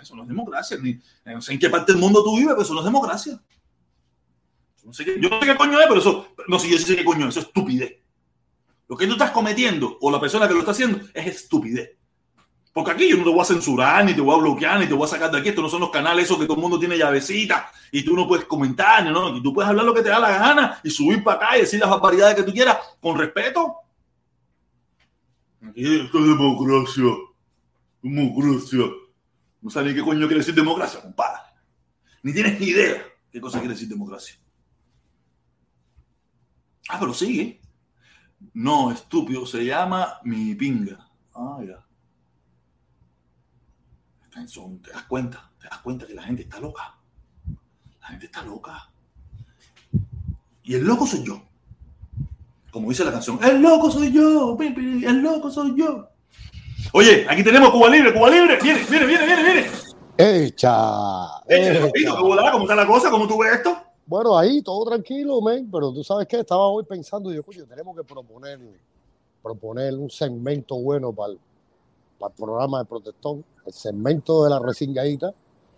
[0.01, 0.77] eso no es democracia.
[0.81, 3.39] Ni, no sé en qué parte del mundo tú vives, pero eso no es democracia.
[4.83, 7.31] Yo no sé qué coño es, pero eso, no sé, yo sé qué coño es,
[7.31, 7.99] eso es estupidez.
[8.87, 11.97] Lo que tú estás cometiendo, o la persona que lo está haciendo, es estupidez.
[12.71, 14.93] Porque aquí yo no te voy a censurar, ni te voy a bloquear, ni te
[14.93, 15.49] voy a sacar de aquí.
[15.49, 18.27] Estos no son los canales esos que todo el mundo tiene llavecita y tú no
[18.27, 21.23] puedes comentar, no, y tú puedes hablar lo que te da la gana y subir
[21.23, 23.77] para acá y decir las barbaridades que tú quieras con respeto.
[25.67, 27.03] Aquí esto es democracia.
[28.03, 28.85] Democracia.
[29.67, 31.41] No sabes qué coño quiere decir democracia, compadre.
[32.23, 34.39] Ni tienes ni idea qué cosa quiere decir democracia.
[36.87, 37.59] Ah, pero sigue.
[38.53, 41.11] No, estúpido, se llama mi pinga.
[41.35, 41.85] Ah, ya.
[44.29, 46.97] Te das cuenta, te das cuenta que la gente está loca.
[47.99, 48.89] La gente está loca.
[50.63, 51.43] Y el loco soy yo.
[52.71, 56.09] Como dice la canción, el loco soy yo, el loco soy yo.
[56.93, 58.57] Oye, aquí tenemos Cuba Libre, Cuba Libre.
[58.61, 59.67] Viene, viene, viene, viene, viene.
[60.17, 61.41] Echa.
[61.47, 63.09] Echa, ¿Cómo está la cosa?
[63.11, 63.77] ¿Cómo tú ves esto?
[64.05, 67.95] Bueno, ahí todo tranquilo, men, pero tú sabes que estaba hoy pensando, yo, coño, tenemos
[67.95, 68.57] que proponer,
[69.43, 71.39] proponer un segmento bueno para el,
[72.17, 75.33] para el programa de Protestón, el segmento de la resingadita,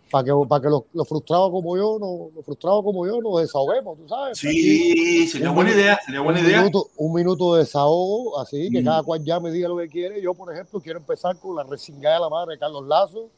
[0.09, 3.41] para que, para que los, los, frustrados como yo, no, los frustrados como yo, nos
[3.41, 4.37] desahoguemos, tú sabes.
[4.37, 6.59] Sí, sería buena idea, sería buena un idea.
[6.59, 8.85] Minuto, un minuto de desahogo, así que mm.
[8.85, 10.21] cada cual ya me diga lo que quiere.
[10.21, 13.29] Yo, por ejemplo, quiero empezar con la resingada de la madre de Carlos Lazo,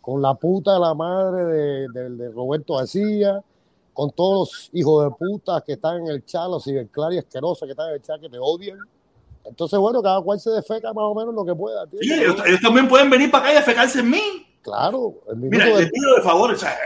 [0.00, 3.42] con la puta de la madre de, de, de Roberto García,
[3.92, 7.66] con todos los hijos de puta que están en el chat, los ciberclar y asquerosos
[7.66, 8.78] que están en el chat que te odian.
[9.44, 11.86] Entonces, bueno, cada cual se defeca más o menos lo que pueda.
[11.86, 12.00] Tío.
[12.02, 14.47] Sí, ellos, ellos, también pueden venir para acá y defecarse en mí.
[14.68, 15.14] Claro.
[15.30, 15.84] El Mira, de...
[15.84, 16.76] le pido de favor, o sea,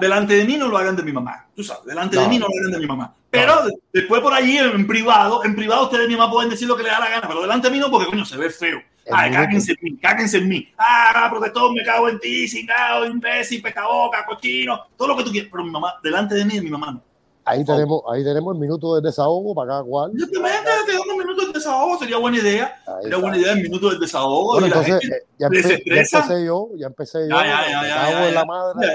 [0.00, 1.46] delante de mí no lo hagan de mi mamá.
[1.54, 2.22] Tú sabes, delante no.
[2.22, 3.14] de mí no lo hagan de mi mamá.
[3.30, 3.70] Pero no.
[3.92, 6.92] después por allí en privado, en privado ustedes mi mamá pueden decir lo que les
[6.92, 8.80] da la gana, pero delante de mí no, porque coño se ve feo.
[9.12, 10.68] Ay, cáguense en mí, cáguense en mí.
[10.78, 15.50] Ah, protector, me cago en ti, cingado, imbécil, pescaboca, cochino, todo lo que tú quieras.
[15.50, 17.02] Pero mi mamá, delante de mí, de mi mamá no.
[17.48, 20.10] Ahí tenemos, ahí tenemos el minuto de desahogo para cada cual.
[20.16, 22.82] Yo te te unos minutos de desahogo, sería buena idea.
[22.86, 23.16] Ahí sería está.
[23.18, 24.52] buena idea el minuto de desahogo.
[24.54, 27.36] Bueno, entonces eh, ya, empecé yo, ya empecé yo.
[27.36, 28.86] Ya, me cago en la madre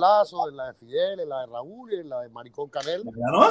[0.00, 3.04] Lazo, en la de Fidel, en la de Raúl en la de Maricón Canel.
[3.04, 3.48] No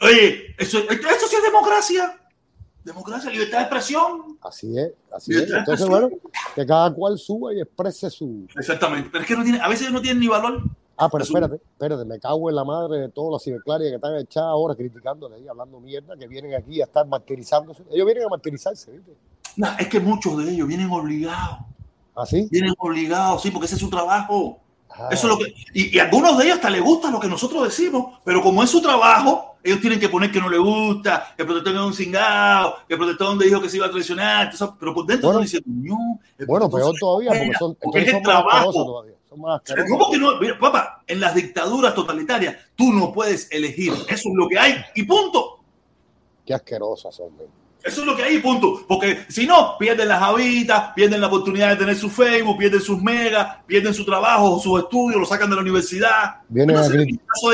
[0.00, 2.20] Oye, eso, eso sí es democracia.
[2.82, 4.38] Democracia, libertad de expresión.
[4.42, 5.48] Así es, así es.
[5.50, 6.10] Entonces, bueno,
[6.56, 8.48] que cada cual suba y exprese su.
[8.56, 9.10] Exactamente.
[9.12, 10.62] Pero es que no tiene, a veces no tienen ni valor.
[10.98, 14.16] Ah, pero espérate, espérate, me cago en la madre de todas las ciberclarias que están
[14.16, 17.82] echadas ahora criticándole ahí, hablando mierda, que vienen aquí a estar martirizándose.
[17.90, 19.12] Ellos vienen a martirizarse, ¿viste?
[19.56, 21.58] No, es que muchos de ellos vienen obligados.
[22.14, 22.48] Así.
[22.50, 24.58] Vienen obligados, sí, porque ese es su trabajo.
[24.88, 27.28] Ah, Eso es lo que, y, y algunos de ellos hasta les gusta lo que
[27.28, 31.34] nosotros decimos, pero como es su trabajo, ellos tienen que poner que no le gusta,
[31.36, 34.50] que el protector es un cingado, que el protector dijo que se iba a traicionar,
[34.80, 35.42] pero por dentro Bueno.
[35.44, 38.72] están diciendo, no, el Bueno, peor todavía, porque son, porque es el trabajo.
[38.72, 39.15] todavía.
[39.56, 39.90] Asquerosos.
[39.90, 40.38] ¿Cómo que no?
[40.40, 43.92] Mira, papá, en las dictaduras totalitarias tú no puedes elegir.
[44.08, 45.60] Eso es lo que hay y punto.
[46.44, 47.36] Qué asquerosas son.
[47.36, 47.46] men.
[47.82, 48.84] Eso es lo que hay y punto.
[48.88, 53.00] Porque si no, pierden las habitas, pierden la oportunidad de tener su Facebook, pierden sus
[53.00, 56.40] megas, pierden su trabajo, sus estudios, lo sacan de la universidad.
[56.48, 56.88] Vienen, No a,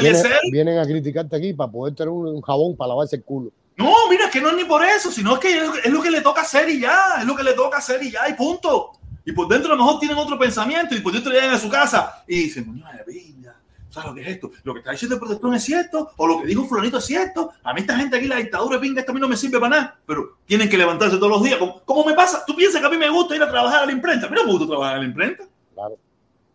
[0.01, 3.51] vienen, vienen a criticarte aquí para poder tener un, un jabón para lavarse el culo.
[3.77, 6.11] No, mira, es que no es ni por eso, sino es que es lo que
[6.11, 8.93] le toca hacer y ya, es lo que le toca hacer y ya, y punto.
[9.25, 11.69] Y por dentro a lo mejor tienen otro pensamiento y por dentro llegan a su
[11.69, 13.57] casa y dicen, de vida,
[13.89, 14.51] ¿sabes lo que es esto?
[14.65, 17.53] Lo que está diciendo el protector es cierto, o lo que dijo fulanito es cierto.
[17.63, 19.61] A mí esta gente aquí, la dictadura de pinga, esto a mí no me sirve
[19.61, 21.59] para nada, pero tienen que levantarse todos los días.
[21.59, 22.45] ¿Cómo, cómo me pasa?
[22.45, 24.27] ¿Tú piensas que a mí me gusta ir a trabajar a la imprenta?
[24.27, 25.45] A mí no me gusta trabajar a la imprenta.
[25.75, 25.97] Claro.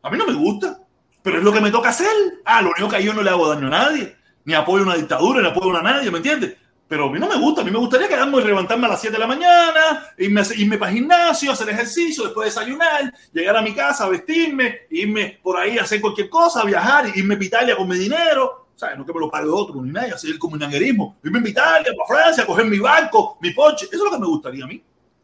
[0.01, 0.79] A mí no me gusta,
[1.21, 2.07] pero es lo que me toca hacer.
[2.43, 4.95] Ah, lo único que yo no le hago daño a nadie, ni apoyo a una
[4.95, 6.55] dictadura, ni apoyo a nadie, ¿me entiendes?
[6.87, 9.01] Pero a mí no me gusta, a mí me gustaría quedarme y levantarme a las
[9.01, 13.57] 7 de la mañana, irme, a- irme para el gimnasio, hacer ejercicio, después desayunar, llegar
[13.57, 17.75] a mi casa, vestirme, irme por ahí a hacer cualquier cosa, viajar, irme a Italia
[17.75, 18.97] con mi dinero, ¿sabes?
[18.97, 22.21] No que me lo pague otro ni nada, hacer el comunanguerismo, irme a Italia, para
[22.21, 24.81] Francia, coger mi barco, mi Porsche, eso es lo que me gustaría a mí.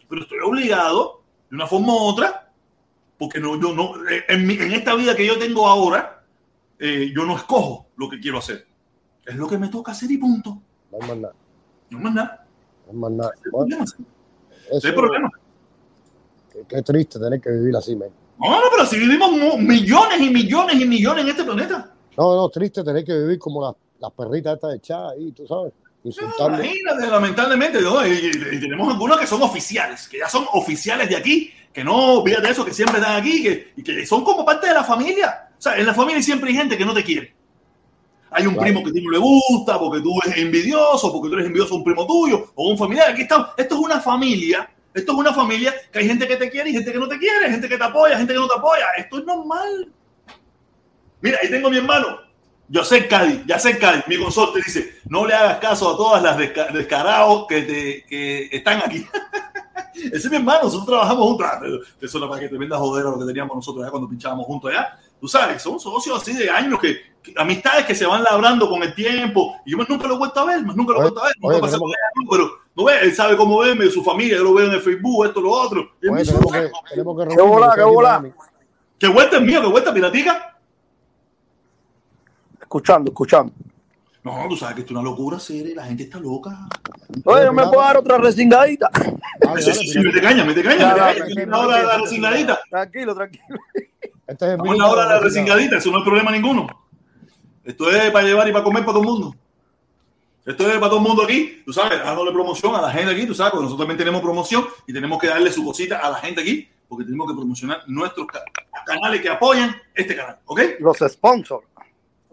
[0.09, 2.51] Pero estoy obligado, de una forma u otra,
[3.17, 6.23] porque no, yo no, eh, en, mi- en esta vida que yo tengo ahora,
[6.77, 8.67] eh, yo no escojo lo que quiero hacer.
[9.25, 10.61] Es lo que me toca hacer y punto.
[10.91, 11.33] No más nada.
[11.93, 12.45] No más nada.
[12.91, 13.31] No más nada.
[13.35, 13.85] No hay Bueno, problema.
[14.71, 15.29] No eso- hay problema.
[16.51, 18.09] qué, qué triste tener que vivir así, men.
[18.39, 21.91] No, no, pero si vivimos millones y millones y millones en este planeta.
[22.17, 25.73] No, no, triste tener que vivir como las, las perritas estas echadas ahí, tú sabes,
[26.03, 26.57] insultando.
[26.63, 28.05] Imagínate, lamentablemente, ¿no?
[28.05, 31.83] y, y- y tenemos algunos que son oficiales, que ya son oficiales de aquí, que
[31.83, 34.83] no, fíjate eso, que siempre están aquí, que, y que son como parte de la
[34.83, 35.49] familia.
[35.57, 37.33] O sea, en la familia siempre hay gente que no te quiere.
[38.33, 38.65] Hay un Claro.
[38.67, 41.73] primo que a ti no le gusta, porque tú eres envidioso, porque tú eres envidioso
[41.73, 43.09] a un primo tuyo, o un familiar.
[43.11, 46.49] Aquí está, esto es una familia, esto es una familia que hay gente que te
[46.49, 48.55] quiere y gente que no te quiere, gente que te apoya, gente que no te
[48.57, 48.85] apoya.
[48.97, 49.91] Esto es normal.
[51.21, 52.17] Mira, ahí tengo a mi hermano,
[52.73, 56.71] José Cádiz, Yacel Cádiz, mi consorte, dice, no le hagas caso a todas las desca-
[56.71, 59.05] descarados que, te, que están aquí.
[59.95, 61.47] Ese es mi hermano, nosotros trabajamos juntos.
[61.49, 61.59] Ah,
[62.01, 64.97] Eso era para que tremenda jodera lo que teníamos nosotros allá cuando pinchábamos juntos allá.
[65.23, 68.83] Tú sabes, son socios así de años, que, que- amistades que se van labrando con
[68.83, 69.55] el tiempo.
[69.65, 71.23] Y yo más nunca lo he vuelto a ver, más nunca lo he Oye, vuelto
[71.23, 71.33] a ver.
[71.41, 74.35] oye, Nunca pasé tenemos- por allá, pero no ve, él sabe cómo verme, su familia,
[74.35, 75.79] yo lo veo en el Facebook, esto, lo otro.
[76.11, 78.25] Oye, tenemos que, tenemos que ¿Qué bola, qué bola?
[78.99, 80.57] Que vuelta es mío, que vuelta piratica.
[82.59, 83.53] Escuchando, escuchando.
[84.23, 86.67] No, tú sabes que esto es una locura, serie, la gente está loca.
[87.23, 88.89] Oye, ¿no me puedo dar otra resingadita?
[89.39, 91.67] Dale, Sí, dale, sí, sí, mete caña, mete caña, mete caña.
[91.67, 92.59] la resingadita.
[92.69, 93.43] Tranquilo, tranquilo.
[94.27, 95.77] Este es el Vamos la hora de la resingadita.
[95.77, 96.67] eso no hay problema ninguno.
[97.63, 99.35] Esto es para llevar y para comer para todo el mundo.
[100.45, 103.25] Esto es para todo el mundo aquí, tú sabes, dándole promoción a la gente aquí,
[103.25, 106.17] tú sabes, porque nosotros también tenemos promoción y tenemos que darle su cosita a la
[106.17, 108.43] gente aquí, porque tenemos que promocionar nuestros ca-
[108.85, 110.59] canales que apoyan este canal, ¿ok?
[110.79, 111.65] Los sponsors.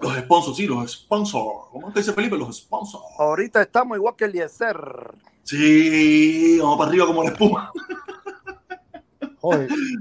[0.00, 1.68] Los sponsors, sí, los sponsors.
[1.70, 2.36] ¿Cómo es que dice Felipe?
[2.36, 3.04] Los sponsors.
[3.18, 4.76] Ahorita estamos igual que Eliezer.
[5.44, 7.70] Sí, vamos para arriba como la espuma.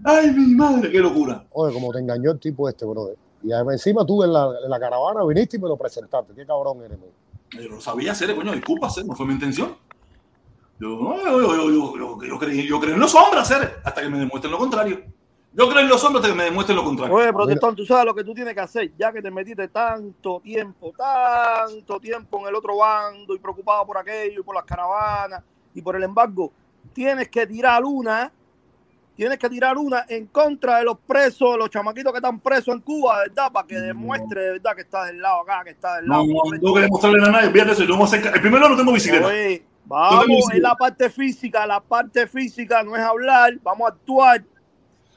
[0.04, 1.46] Ay, mi madre, qué locura.
[1.52, 3.16] oye, como te engañó el tipo este, brother.
[3.42, 6.34] Y además, encima tú en la, en la caravana viniste y me lo presentaste.
[6.34, 6.98] Qué cabrón eres.
[7.52, 9.76] Yo no sabía hacer, coño, disculpa, hacer, no fue mi intención.
[10.80, 13.82] Yo, no, yo, yo, yo, yo, yo, yo creí, yo creo en los hombres, hacer,
[13.84, 15.02] hasta que me demuestren lo contrario.
[15.52, 17.16] Yo creo en los hombres hasta que me demuestren lo contrario.
[17.16, 20.40] Oye, protestón, tú sabes lo que tú tienes que hacer, ya que te metiste tanto
[20.42, 25.44] tiempo, tanto tiempo en el otro bando y preocupado por aquello y por las caravanas
[25.74, 26.52] y por el embargo,
[26.94, 28.32] tienes que tirar una,
[29.20, 32.80] tienes que tirar una en contra de los presos, los chamaquitos que están presos en
[32.80, 33.52] Cuba, ¿verdad?
[33.52, 34.74] Para que demuestre, de ¿verdad?
[34.76, 36.24] Que está del lado acá, que está del No, lado.
[36.26, 36.60] no, no correcto.
[36.66, 38.78] tengo que demostrarle a nadie, fíjate eso, yo no voy a hacer El primero no
[38.78, 39.28] tengo bicicleta.
[39.28, 43.90] Oye, Yo vamos, tengo es la parte física, la parte física no es hablar, vamos
[43.90, 44.42] a actuar.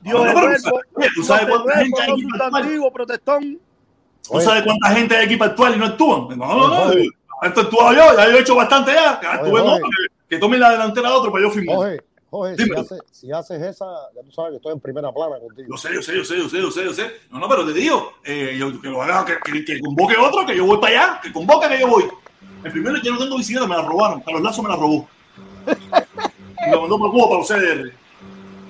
[0.00, 2.50] Dios No, es pero, verbo, oye, tú sabes cuánta gente hay no aquí para actuar.
[2.62, 3.60] sustantivo, protestón.
[4.32, 6.36] ¿Tú sabes cuánta gente hay aquí para actuar y no actúan?
[6.36, 6.92] No, no, no.
[7.42, 9.20] Esto actuado yo, ya he hecho bastante ya.
[9.20, 9.86] Que, que,
[10.28, 12.02] que tomen la delantera a otro para yo firmar.
[12.34, 15.38] Oye, oye, si, hace, si, haces esa, ya tú sabes que estoy en primera plana
[15.38, 15.68] contigo.
[15.70, 17.10] Yo sé, yo sé, yo sé, yo sé, yo sé, yo sé.
[17.30, 20.46] No, no, pero te digo, eh, yo, que lo haga, que, que, que, convoque otro,
[20.46, 22.04] que yo voy para allá, que convoque que yo voy.
[22.64, 24.22] El primero yo no tengo bicicleta, me la robaron.
[24.22, 25.06] Carlos Lazo me la robó.
[25.66, 28.02] y lo mandó para Cuba para los CDR.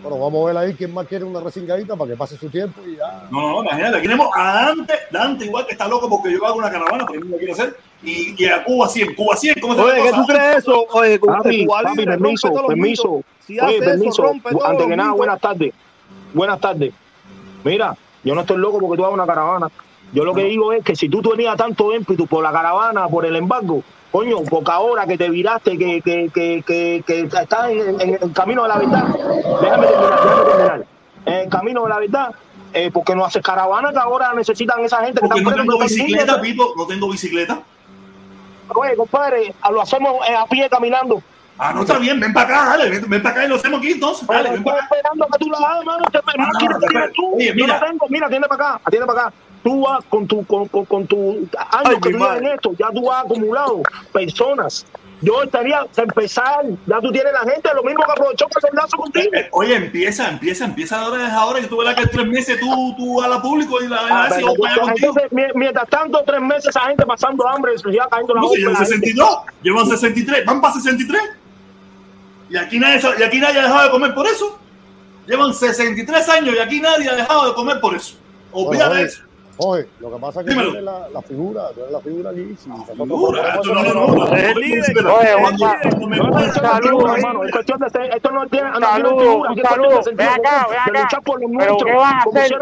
[0.02, 2.80] Bueno, vamos a ver ahí quién más quiere una resingadita para que pase su tiempo
[2.84, 3.28] y ya.
[3.30, 6.56] No, no, imagínate, aquí tenemos a Dante, Dante igual que está loco porque yo hago
[6.56, 9.74] una caravana, porque no lo quiero hacer, y, y a Cuba 100, Cuba 100, ¿cómo
[9.76, 10.86] se Oye, ¿qué tú crees eso?
[10.92, 13.22] Oye, papi, papi, permiso, permiso.
[13.53, 14.32] Si Oye, hace permiso.
[14.32, 15.74] eso, Antes que nada, buenas tardes.
[16.32, 16.92] Buenas tardes.
[17.64, 17.94] Mira,
[18.24, 19.68] yo no estoy loco porque tú hagas una caravana.
[20.12, 23.26] Yo lo que digo es que si tú tenías tanto ímpetu por la caravana, por
[23.26, 28.00] el embargo, coño, poca hora que te viraste, que, que, que, que, que estás en,
[28.00, 29.05] en, el camino de la verdad.
[29.61, 30.86] Déjame terminar, déjame terminar.
[31.24, 32.34] En el camino de la verdad,
[32.74, 35.78] eh, porque no haces caravana que ahora necesitan esa gente que Porque están no tengo
[35.78, 37.62] bicicleta, Pipo, no tengo bicicleta.
[38.74, 41.22] Oye, compadre, lo hacemos eh, a pie caminando.
[41.64, 43.78] Ah, no está bien, ven para acá, dale, ven, ven para acá y lo hacemos
[43.78, 44.26] aquí entonces.
[44.26, 44.88] Dale, ven para acá.
[44.96, 46.04] esperando que tú la hagas, hermano.
[46.10, 47.10] Te, Ah, ¿Quieres que espera.
[47.14, 47.34] tú?
[47.36, 47.78] Oye, Yo mira.
[47.80, 49.32] no tengo, mira, atiende para acá, atiende para acá.
[49.62, 52.88] Tú vas con tu, con, con, con tu años que tú llevas en esto, ya
[52.92, 53.80] tú has acumulado
[54.12, 54.84] personas.
[55.20, 58.74] Yo estaría a empezar, ya tú tienes la gente, lo mismo que aprovechó para el
[58.76, 59.30] lazo contigo.
[59.32, 62.58] Eh, Oye, empieza, empieza, empieza ahora, es ahora que tú verás que en tres meses
[62.58, 66.24] tú, tú a la público y la Ah, pero si yo entonces, mi- mientras tanto,
[66.26, 69.28] tres meses esa gente pasando hambre, ya cayendo la No, llevan 62,
[69.62, 71.22] llevan 63, van para 63.
[72.53, 74.59] Y aquí, nadie, y aquí nadie ha dejado de comer por eso.
[75.26, 78.16] Llevan 63 años y aquí nadie ha dejado de comer por eso.
[78.53, 79.22] Olvídate Bueno, eso.
[79.59, 82.57] Oye, lo que pasa es que tiene la, la figura, tiene la figura aquí.
[82.59, 85.07] Si Figura, esto no, no, no, no, Es líder.
[85.07, 89.70] Oye, Saludos, figura, hermano, es cuestión de ser- esto no tiene, no tiene Saludos, figura,
[89.70, 90.00] saludo.
[90.14, 91.03] Ven acá, de acá.
[91.03, 92.53] luchar por los Pero nuestros, ¿qué van a hacer?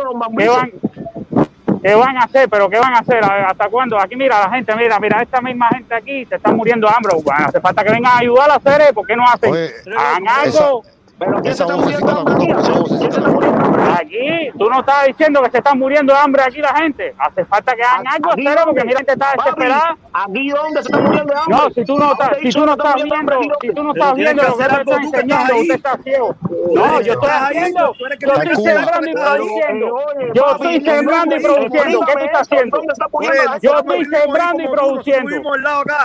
[1.82, 2.48] ¿Qué van, ¿Qué van a hacer?
[2.48, 3.24] ¿Pero qué van a hacer?
[3.24, 3.98] ¿Hasta cuándo?
[3.98, 7.14] Aquí mira la gente, mira, mira, esta misma gente aquí se está muriendo de hambre.
[7.24, 8.92] Bueno, hace falta que vengan a ayudar a hacer, ¿eh?
[8.92, 9.50] ¿por qué no hacen?
[9.52, 10.82] Oye, Hagan esa- algo.
[11.20, 12.46] Pero ¿quién se Esa está vocecita muriendo de hambre la aquí?
[12.48, 13.16] conozco, esa ¿Quién se vocecita.
[13.18, 13.82] está muriendo hambre?
[13.92, 17.14] Aquí, tú no estás diciendo que se están muriendo de hambre aquí la gente.
[17.18, 19.96] Hace falta que hagan algo, espero, porque mira, gente está desesperada.
[20.14, 21.56] Aquí donde se está muriendo de hambre.
[21.56, 23.92] No, si tú no estás, ¿Dónde si tú no está estás viendo, si tú no
[23.92, 26.36] estás viendo lo que te está estás enseñando, usted está ciego.
[26.74, 29.96] No, yo estoy haciendo, yo estoy sembrando y produciendo.
[30.34, 32.00] Yo estoy sembrando y produciendo.
[32.00, 32.76] ¿Qué tú estás haciendo?
[32.78, 33.28] ¿Dónde está Oye,
[33.60, 35.30] Yo estoy sembrando y produciendo.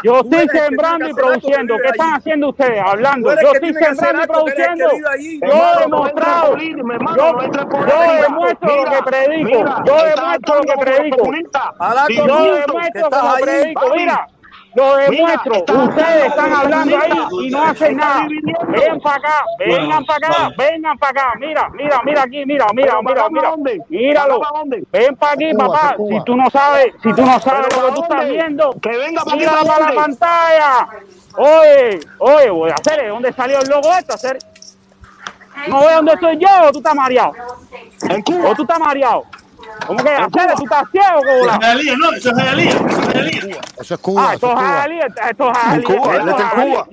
[0.03, 1.78] Yo estoy sembrando y produciendo.
[1.78, 2.82] ¿Qué están haciendo ustedes?
[2.86, 3.34] Hablando.
[3.41, 5.04] Yo estoy sembrando y produciendo.
[5.09, 5.39] Ahí.
[5.41, 6.57] Yo he demostrado.
[6.57, 7.33] Yo,
[8.21, 9.65] demuestro lo que predico.
[9.85, 11.23] Yo demuestro lo que predico.
[11.25, 13.95] Yo demuestro que como ahí, predico.
[13.95, 14.27] Mira,
[14.75, 15.53] lo demuestro.
[15.61, 18.27] Ustedes están hablando ahí y no hacen nada.
[18.67, 21.33] Ven para acá, vengan para acá, vengan para acá.
[21.39, 23.49] Mira, mira, mira aquí, mira, mira, mira, ¿para mira.
[23.51, 23.81] dónde?
[23.89, 24.41] Míralo.
[24.91, 25.95] Ven para aquí, papá.
[25.97, 28.97] Si tú no sabes, si tú no sabes ¿Pero lo que tú estás viendo, Que
[28.97, 30.87] venga para aquí, mira ¿para para la pantalla.
[31.37, 34.13] Oye, oye, voy a hacer, ¿de dónde salió el logo esto?
[34.13, 34.37] Hacer.
[35.67, 37.33] No ve dónde estoy yo o tú estás mareado.
[38.09, 38.49] En Cuba.
[38.49, 39.23] O tú estás mareado.
[39.87, 40.53] ¿Cómo que hacer?
[40.55, 43.57] ¿Tú estás ciego, Eso es no, eso es Jayalía, eso es.
[43.79, 44.29] Eso Cuba.
[44.29, 44.81] Ah, eso esto es es Cuba.
[44.81, 45.83] Jalí, esto es Jalí.
[45.83, 46.87] Cuba, él está en Cuba.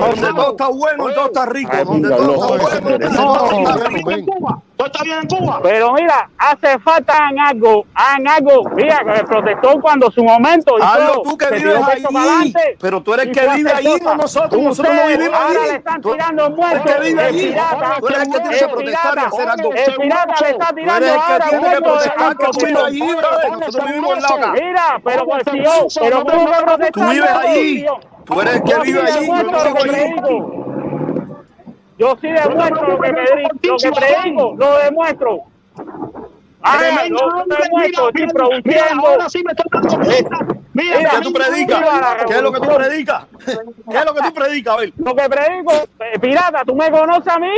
[0.00, 1.70] Donde todo está bueno todo está rico.
[1.72, 2.98] Ay, Donde todo está bueno.
[3.14, 4.82] ¿Todo está cubano, bien ven.
[4.82, 4.82] en Cuba?
[4.82, 5.60] ¿Todo está bien en Cuba?
[5.62, 8.64] Pero mira, hace falta hagan algo, hagan algo.
[8.70, 12.02] Mira, que el protector cuando su momento Hazlo tú que vives ahí.
[12.04, 12.76] adelante.
[12.80, 14.62] Pero tú eres el que vive ahí, no nosotros.
[14.62, 15.70] Nosotros no vivimos ahora ahí.
[15.70, 16.92] le están Tú- tirando el muertos.
[16.92, 17.54] que vive El
[18.00, 19.72] Tú eres el que tiene que el protestar y pirata, hacer algo.
[19.72, 22.36] el pirata le está Tú tirando eres el que ahora tiene que muertos de protestar
[22.36, 22.86] que tú vives protección.
[22.86, 23.50] allí, brother.
[23.52, 24.52] Nosotros vivimos al lado acá.
[24.52, 26.92] Mira, pero pues si yo, pero ¿cómo que protestar?
[26.92, 27.54] Tú vives no,
[27.84, 29.26] yo- Tú eres el que yo vive sí allí.
[29.26, 30.14] Yo demuestro no lo que vivo allí.
[30.20, 30.62] predico.
[32.02, 35.42] Yo sí demuestro lo que predico, lo que predico, lo demuestro.
[36.60, 36.76] Ah,
[37.08, 39.06] lo demuestro, estoy mira, mira, mira, produciendo.
[39.06, 40.38] ahora sí me estoy dando cuenta.
[40.74, 41.84] Mira, Mira, ¿Qué tú predicas?
[42.26, 43.26] ¿Qué es lo que tú predicas?
[43.46, 44.74] ¿Qué es lo que tú predicas?
[44.74, 44.92] A ver.
[44.96, 47.54] Lo que predico, eh, pirata, tú me conoces a mí,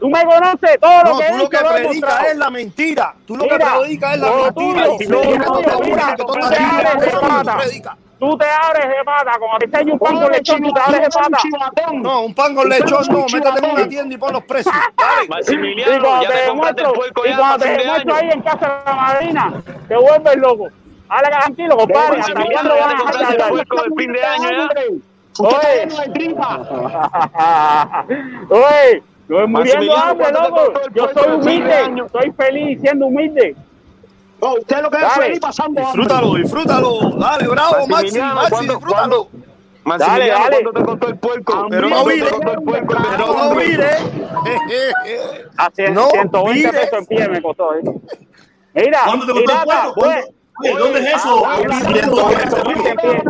[0.00, 3.14] tú me conoces todo No, lo que tú lo que predicas es la mentira.
[3.24, 4.86] Tú lo que predicas es la mentira.
[4.98, 5.60] Y lo que tú Eso es lo
[7.44, 10.80] que tú te abres de pata, como te enseño un pan con lechón, tú te
[10.80, 11.38] abres de pata.
[11.92, 13.26] No, un pan con lechón no.
[13.32, 14.74] Métete en una tienda y pon los precios.
[14.96, 15.24] Dale.
[15.24, 18.40] Y Maximiliano, cuando ya te demuestro, el puerco y ya cuando te demuestro ahí en
[18.42, 20.68] casa de la madrina, te vuelves loco.
[21.08, 23.94] Ahora tranquilo, compadre, hasta Maximiliano, cuándo ya van te a compraste el dejar de del
[23.98, 24.68] fin de año ya.
[25.36, 25.88] Oye.
[28.50, 30.80] Oye, yo estoy muriendo Maximiliano, hambre, ¿cuándo te loco.
[30.86, 33.56] el Yo soy humilde, soy feliz siendo humilde.
[34.44, 35.22] No, usted lo que es Dale.
[35.24, 35.84] feliz pasando hambre.
[36.02, 37.10] Disfrútalo, disfrútalo.
[37.18, 39.28] Dale, bravo, Maxi, Maxi, ¿cuándo- disfrútalo.
[39.84, 40.62] Maximiliano, dale.
[40.62, 41.66] ¿cuándo te contó el puerco?
[41.68, 42.30] Pero no ¿Cuándo te vire.
[43.10, 43.90] Pero no mire.
[45.58, 46.72] A cien- No 120 mires.
[46.72, 47.74] pesos en pie me costó.
[47.74, 47.80] ¿eh?
[48.74, 49.94] Mira, ¿Cuándo te el puerco?
[49.96, 50.26] pues,
[50.78, 51.42] ¿dónde es eso?
[51.46, 52.64] Ah, ¿Dónde es oye, eso?
[52.64, 53.22] oye,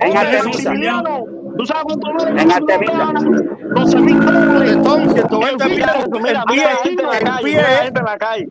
[0.00, 0.72] En Artemisa.
[1.56, 2.42] ¿Tú sabes cuánto vale?
[2.42, 3.12] En Artemisa.
[3.74, 4.78] 12 mil dólares.
[4.84, 6.04] Son 120 El millones.
[6.10, 8.48] pie, Mira, El pie, mira gente en la calle, pie, mira gente en la calle.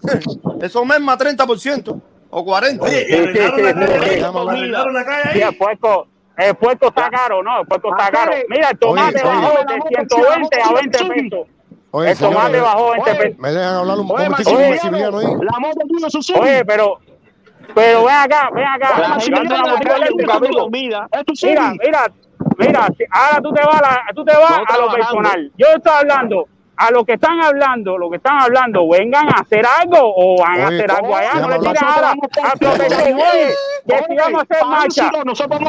[0.61, 2.81] Eso mesma 30% o 40%.
[2.81, 4.67] Oye, Sí, sí, la sí, calle.
[4.67, 7.61] la Sí, el puerco, el puerco está caro, ¿no?
[7.61, 8.31] El puerco está caro.
[8.49, 9.65] Mira, el tomate Oye, bajó oye.
[9.65, 10.97] de 120 a 20
[11.31, 11.47] pesos.
[11.93, 13.19] Oye, El tomate bajó a 20 Oye.
[13.19, 13.39] pesos.
[13.39, 15.25] me dejan hablar un Oye, con Maximiliano, ahí.
[15.41, 16.99] la moto tuya es un Oye, pero,
[17.75, 19.17] pero ven acá, ven acá.
[19.17, 19.27] Es
[21.43, 22.11] Mira, mira,
[22.57, 25.51] mira, si- ahora tú te vas, a la- tú te vas a lo personal.
[25.57, 26.45] Yo estoy hablando,
[26.77, 30.61] a lo que están hablando, lo que están hablando, vengan a hacer algo o van
[30.61, 31.33] a hacer algo allá.
[31.35, 32.55] No le tiren ahora a.
[33.13, 33.47] Oye,
[33.87, 35.11] que si vamos a hacer marcha,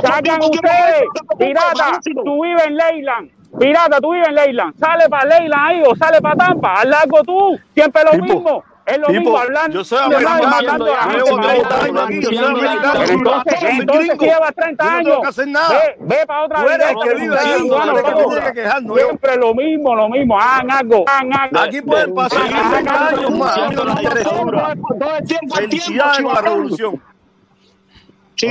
[0.02, 1.04] sacan ustedes,
[1.38, 3.30] pirata, tú vives en Leyland.
[3.58, 4.74] Pirata, tú vives en Leyland.
[4.78, 6.72] Sale para Leyland ahí o sale para Tampa.
[6.74, 7.58] Haz algo tú.
[7.74, 8.64] Siempre lo mismo.
[8.84, 9.74] Es lo tipo, mismo hablando.
[9.78, 11.46] yo soy americano, matando a la llevo gente.
[11.48, 13.02] 30 años aquí, yo soy americano.
[13.08, 15.68] Entonces, entonces llevas 30 Yo no años, tengo que hacer nada.
[15.70, 16.64] ve, ve para otra
[17.04, 17.36] que vive
[17.68, 18.96] yo.
[18.96, 20.38] Siempre lo mismo, lo mismo.
[20.38, 21.58] Hagan algo, hagan algo.
[21.60, 23.56] Aquí pueden pasar 30 años más.
[23.58, 24.30] A mí no me interesa.
[24.30, 26.44] Todo el tiempo, el tiempo, Felicidades con la chivatón.
[26.44, 27.02] revolución.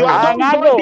[0.08, 0.78] Hagan algo.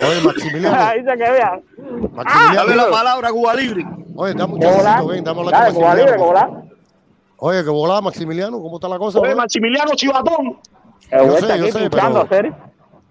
[0.00, 1.60] Oye, Maximiliano, Ahí se que vea.
[1.76, 3.86] Dale la Maximiliano, palabra a Cuba Libre.
[4.16, 4.74] oye, dame un Volar.
[4.82, 6.71] chancecito, ven, dame hablar Dale, con Cuba Libre, Maximiliano.
[7.44, 9.18] Oye, que volá, Maximiliano, ¿cómo está la cosa?
[9.18, 9.38] Oye, bro?
[9.38, 10.58] Maximiliano Chivatón.
[11.10, 12.26] Yo sé, yo aquí sé, pero-.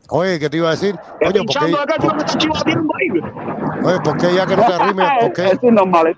[0.08, 0.96] Oye, ¿qué te iba a decir?
[1.20, 3.86] Que Oye, pinchando ¿por acá, tío, que ahí.
[3.86, 5.08] oye, ¿por qué ya que no te arrimes?
[5.22, 6.18] ¿Por qué, Es normal.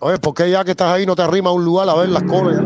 [0.00, 2.08] oye, ¿por qué ya que estás ahí no te arrimas a un lugar a ver
[2.08, 2.60] las colas?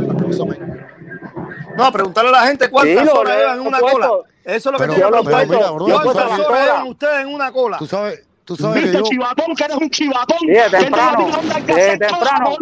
[1.77, 4.09] No, preguntarle a la gente cuántas Sí, horas le- llevan en una cola.
[4.45, 5.47] Eso es lo que Pero- tiene que pero preguntar.
[5.49, 7.77] mira, bro, tú ¿Cuántas sabes- horas llevan ustedes en una cola?
[7.79, 10.39] Tú sabes, tú sabes que Viste, yo chivatón, que eres un chivatón.
[10.41, 11.27] Sí, Que temprano,
[11.67, 12.57] que temprano,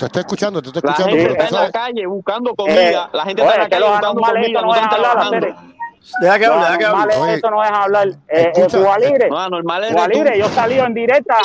[0.00, 2.54] te estoy escuchando, te estoy La escuchando, gente pero está en la calle buscando Eh,
[2.56, 3.10] comida.
[3.12, 4.40] La gente está en la que calle buscando comida.
[4.40, 5.46] esto No no están trabajando.
[6.22, 7.34] Deja que hable, deja que hable.
[7.34, 8.08] esto no dejan hablar.
[8.08, 9.28] Eh, eh, escucha, Cuba Libre.
[9.28, 11.36] No, Cuba eres Libre, yo salí en directa,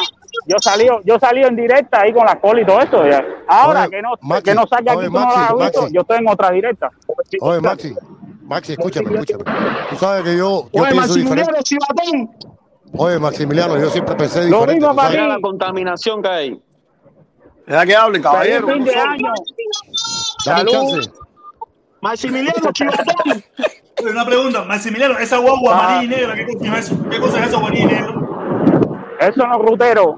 [0.47, 3.06] yo salí, yo salí en directa ahí con la cola y todo eso.
[3.06, 3.24] ya.
[3.47, 5.53] Ahora Oye, que no, Maxi, que no salga aquí, oye, tú no Maxi, la has
[5.58, 5.93] visto, Maxi.
[5.95, 6.89] yo estoy en otra directa.
[7.41, 7.95] oye, Maxi,
[8.43, 9.43] Maxi, escúchame, escúchame.
[9.89, 11.51] Tú sabes que yo, yo Oye, pienso diferente.
[11.51, 12.30] Maximiliano, chivatón.
[12.97, 14.74] Oye, Maximiliano, yo siempre pensé Lo diferente.
[14.76, 15.10] mismo tú para.
[15.10, 16.62] Mira la contaminación que hay.
[17.68, 18.68] Deja que hablen, caballero.
[18.68, 19.34] fin de año.
[20.45, 21.11] Dame chance.
[22.01, 23.43] Maximiliano, chivatón.
[24.11, 25.88] Una pregunta, Maximiliano, esa guagua Ah.
[25.93, 27.09] amarilla y negra, ¿qué cosa es eso?
[27.09, 29.01] ¿Qué cosa es eso amarilla y negro?
[29.20, 30.16] Eso son los ruteros.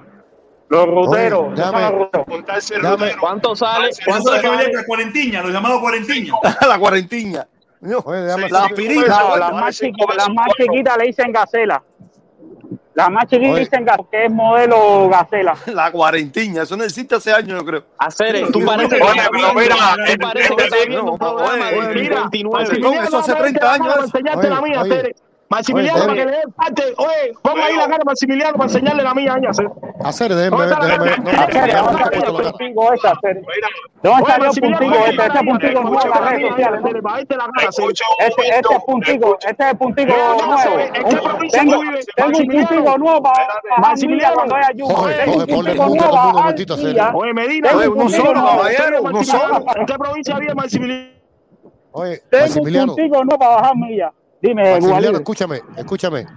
[0.70, 1.54] Los ruteros.
[1.54, 2.82] Oye, ruteros.
[2.82, 3.89] Dame, ¿Cuánto sale?
[4.06, 4.48] ¿Cuánto sale?
[4.48, 6.34] con la cuarentiña, los llamados cuarentiña.
[6.68, 7.48] la cuarentiña.
[8.04, 9.08] Oye, déjame La aspirina.
[9.08, 11.82] No, las más, chiqui- las más chiquitas le dicen gacela.
[12.98, 13.60] Las más chiquitas Oye.
[13.60, 15.56] dicen gacela, que es modelo gacela.
[15.68, 16.64] La cuarentiña.
[16.64, 17.84] Eso no existe hace años, yo creo.
[18.00, 19.76] Hacer, tú pareces que Oye, estás pero viendo- mira,
[20.16, 22.64] tú pareces que estás viendo un no, programa oye, de mira, 29.
[22.66, 24.84] Maximiliano, eso hace 30 años, enseñarte la mía.
[25.50, 26.84] Maximiliano, Oye, para que le dé parte.
[26.98, 29.70] Oye, ponga ahí la cara a Maximiliano para enseñarle la mía, Cere.
[30.04, 32.52] Hacer, no, Hacer, Maximiliano, ¿dónde te he salió puesto el la cara.
[32.52, 33.41] puntico ese, hacer?
[34.04, 36.82] ¿Dónde Oye, salió el Maximiliano, puntico nuevo en las redes sociales.
[38.20, 40.80] Ese, ese es puntico, ese es el puntico no, nuevo.
[40.80, 41.93] ¿en qué provincia Tengo, tengo un
[42.28, 42.68] Maximiliano.
[42.68, 44.36] puntico nuevo para Maximiliano.
[44.36, 45.26] cuando haya lluvia.
[45.26, 47.12] Tengo un puntico a.
[47.16, 49.66] Oye, Medina, uno solo, caballero, uno solo.
[49.76, 51.10] ¿En qué provincia vive Maximiliano?
[51.91, 54.12] Oye, Tengo un Maximiliano, puntico nuevo para bajar milla.
[54.42, 56.28] Dime, Maximiliano, escúchame, escúchame.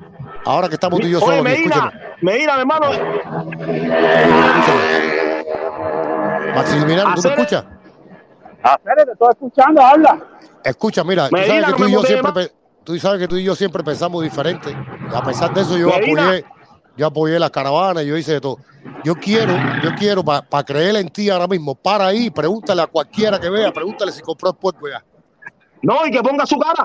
[0.45, 2.17] Ahora que estamos tú y yo solos Medina, escúchame.
[2.23, 2.87] Medina, mi hermano.
[6.55, 7.65] Maximiliano, ¿tú me escuchas?
[8.63, 10.19] Hacer, te estoy escuchando, habla.
[10.65, 12.53] Escucha, mira, tú sabes que tú y yo siempre,
[12.85, 14.71] tú sabes que tú y yo siempre pensamos diferente.
[14.71, 16.23] Y a pesar de eso, yo Medina.
[16.23, 16.45] apoyé,
[16.97, 18.59] yo apoyé las caravanas, yo hice de todo.
[19.05, 23.39] Yo quiero, yo quiero, para creer en ti ahora mismo, para ahí, pregúntale a cualquiera
[23.39, 25.05] que vea, pregúntale si compró el puerco ya.
[25.83, 26.85] No, y que ponga su cara.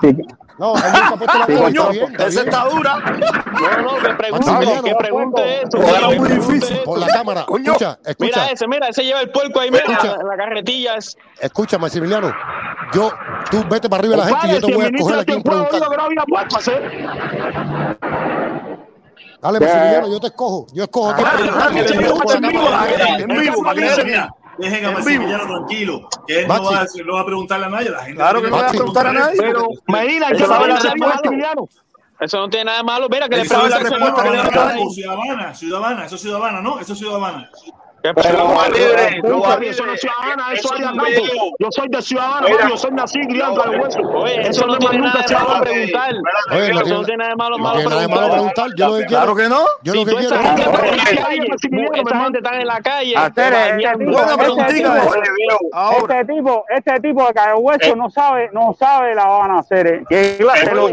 [0.58, 2.98] No, él nunca ha puesto la cara, Coño, esa está dura.
[2.98, 4.82] No, no, que pregunte, Maximiliano.
[4.82, 5.82] que pregunte eso.
[5.82, 6.78] Era muy difícil.
[6.84, 7.72] Por la cámara, Coño.
[7.72, 10.94] escucha, Mira escucha, ese, mira, ese lleva el puerco ahí, mira, la, la carretilla.
[10.96, 12.32] Es, escucha, Maximiliano.
[12.94, 13.12] Yo,
[13.50, 15.80] tú vete para arriba de la gente y yo te voy a coger aquí preguntar.
[15.80, 17.06] no Cere.
[19.42, 21.22] Dale, Maximiliano, yo te escojo, yo escojo aquí.
[21.26, 22.72] Ah, por la en vivo,
[23.18, 23.62] en vivo,
[24.58, 27.90] Dejen a Maximiliano tranquilo, que él no va, a, no va a preguntarle a nadie.
[27.90, 29.40] La gente Claro que no va a preguntar a nadie.
[29.40, 31.30] Pero, Medina, Eso sabe no la es respuesta,
[32.18, 33.08] eso no tiene nada de malo.
[33.10, 33.98] Mira, que le Él sabe pregunte la
[36.80, 36.94] eso
[38.02, 38.14] pero
[38.72, 39.74] libre, no libre.
[39.74, 40.54] Ciudadana,
[41.58, 44.26] Yo soy de ciudadano, yo soy nací criando al hueso.
[44.26, 46.14] Eso no tiene nada de malo preguntar.
[46.86, 48.70] No tiene nada de malo preguntar.
[48.76, 49.06] Yo lo que.
[49.06, 49.64] Claro que no.
[49.82, 50.36] Yo lo que quiero.
[52.56, 53.14] En la calle.
[53.14, 55.02] Buena este este preguntita.
[55.98, 60.02] Este, este tipo, este tipo de cagüeso no sabe, no sabe la van a hacer.
[60.10, 60.88] Eh, pero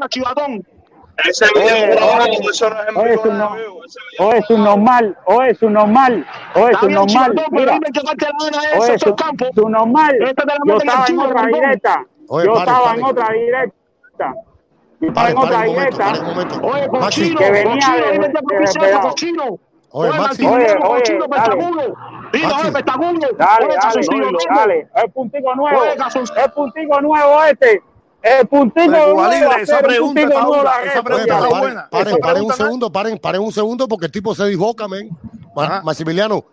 [0.00, 0.64] la chivatón.
[1.24, 1.92] Ese video
[2.50, 3.56] eso no es en oh,
[4.20, 7.34] o es un normal, o es un normal, o es un normal.
[7.34, 9.22] O es un
[9.72, 10.18] normal.
[10.64, 12.06] Yo estaba en otra directa.
[12.28, 14.34] Yo estaba en otra directa.
[15.00, 16.12] Yo estaba en otra directa.
[16.62, 19.58] Oye, cochino, que venía de, cochino.
[19.90, 20.46] Oye, Maxi.
[20.46, 21.94] Oye, cochino, pestagudo.
[22.32, 23.28] Dilo, oye, pestagudo.
[23.38, 24.00] Dale, dale,
[24.54, 24.88] dale.
[24.94, 25.84] Es puntico nuevo.
[25.84, 27.82] Es puntico nuevo este.
[28.22, 31.88] El puntito de Libre, esa pregunta, está buena.
[31.90, 35.10] Paren, paren un segundo, paren, paren un segundo porque el tipo se disboca, men.
[35.84, 36.44] Maximiliano,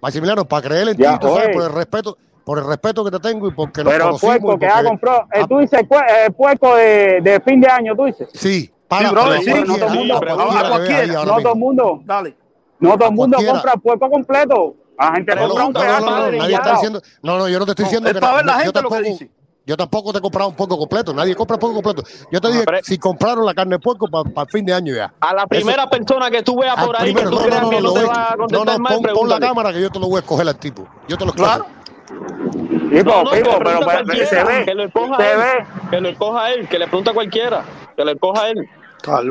[0.00, 3.20] Maximiliano, para creer en ti, tú sabes, por el respeto, por el respeto que te
[3.20, 5.46] tengo y porque Pero nos Pero el puerco que ha comprado, eh, ah.
[5.48, 8.28] tú dices el eh, puerco de, de, fin de año, tú dices.
[8.32, 12.36] Sí, para, sí, brother, sí, no todo el mundo, no todo el mundo, dale.
[12.78, 14.74] No todo el mundo compra el puerco completo.
[14.98, 17.00] La gente compra un pedazo.
[17.22, 19.30] No, no, yo no te estoy diciendo que la gente lo que dice.
[19.70, 21.14] Yo tampoco te he comprado un puerco completo.
[21.14, 22.02] Nadie compra un puerco completo.
[22.32, 24.92] Yo te ah, dije, si compraron la carne de puerco para pa fin de año
[24.92, 25.14] ya.
[25.20, 27.80] A la primera persona que tú veas por ahí, que tú no, no, no, que
[27.80, 30.08] no te va a contestar no, no, mal, pon, la cámara que yo te lo
[30.08, 30.88] voy a escoger al tipo.
[31.06, 31.66] Yo te lo claro.
[32.08, 34.64] Tipo, tipo, pero, pues, se ve.
[34.64, 37.62] Que lo escoja él, que le coja él, que le pregunta a cualquiera,
[37.96, 38.68] que le coja él.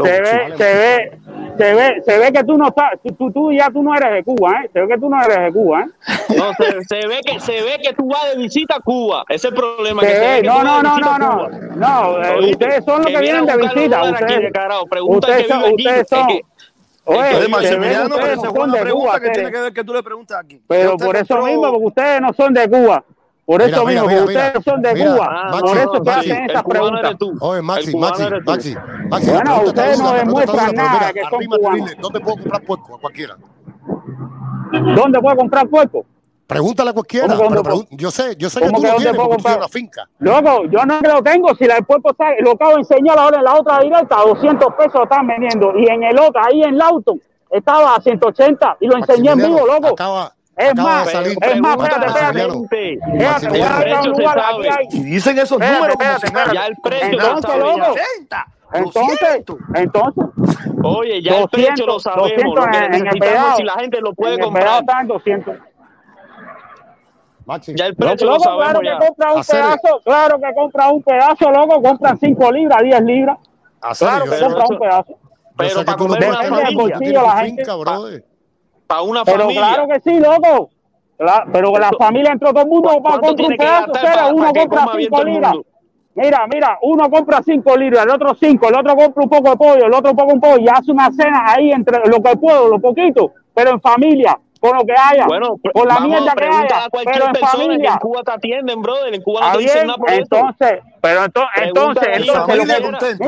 [0.06, 1.20] Se, ve, se, ve,
[1.58, 4.24] se, ve, se ve que tú no estás, tú, tú, ya tú no eres de
[4.24, 4.70] Cuba, ¿eh?
[4.74, 5.86] Se ve que tú no eres de Cuba, ¿eh?
[6.38, 9.24] No, se, se ve, que, se ve que tú vas de visita a Cuba.
[9.30, 10.02] Ese es el problema.
[10.02, 13.46] Que ve, que no, no, no, no, no, no, eh, ustedes son los que, vienen
[13.46, 14.04] de visita.
[14.04, 14.52] Ustedes,
[15.04, 16.28] ustedes, son, aquí, ustedes son.
[16.28, 16.42] Que,
[17.06, 20.62] Oye, Maximiliano, pero que tiene que ver que tú le preguntas aquí.
[20.68, 23.04] Pero por eso mismo, porque ustedes no son de Cuba.
[23.50, 27.16] Por eso mira, mismo, mira, ustedes son de Cuba, por eso te hacen esas preguntas.
[27.40, 28.76] Oye, Maxi, Maxi, Maxi,
[29.10, 31.92] Maxi, Bueno, ustedes no demuestran nada que son cubanos.
[32.00, 32.96] ¿Dónde puedo comprar puerco?
[32.96, 33.38] A cualquiera.
[34.96, 36.06] ¿Dónde puedo comprar puerco?
[36.46, 37.36] Pregúntale a cualquiera.
[37.90, 40.08] Yo sé, yo sé que tú que lo tienes porque tú tienes una finca.
[40.20, 41.56] Loco, yo no lo tengo.
[41.56, 44.76] Si la del puerco está, lo acabo de enseñar ahora en la otra directa, 200
[44.76, 45.76] pesos están vendiendo.
[45.76, 47.16] Y en el otro, ahí en el auto
[47.50, 49.88] estaba a 180 y lo enseñé en vivo, loco.
[49.88, 52.60] Acaba, es más, es más, espérate, espérate.
[54.92, 55.96] Y dicen esos números
[56.54, 57.18] Ya el precio
[58.72, 59.44] entonces,
[59.74, 60.26] entonces,
[60.84, 62.60] oye, ya el precio lo sabemos,
[63.58, 64.84] si la gente lo puede comprar.
[67.76, 71.52] Ya el precio lo sabemos claro que compra un pedazo, claro que compra un pedazo,
[71.52, 73.38] loco, compra 5 libras, 10 libras.
[73.98, 75.18] Claro que compra un pedazo.
[75.58, 77.64] Pero para comer una la gente
[78.90, 79.62] para una pero familia.
[79.62, 80.72] Claro que sí, loco.
[81.20, 84.86] La, pero la familia entró todo el mundo para comprar un pedazo, para, uno compra
[84.98, 85.54] cinco libras.
[86.16, 89.58] Mira, mira, uno compra cinco libras, el otro cinco, el otro compra un poco de
[89.58, 92.68] pollo, el otro un poco pollo, y hace una cena ahí entre lo que puedo,
[92.68, 96.88] lo poquito, pero en familia, con lo que haya, bueno, con la mierda que haya,
[96.92, 97.78] pero en familia.
[97.78, 101.26] Que en Cuba te atienden, brother, en Cuba no te dicen nada por Entonces, pero
[101.26, 103.20] entonces, entonces, entonces,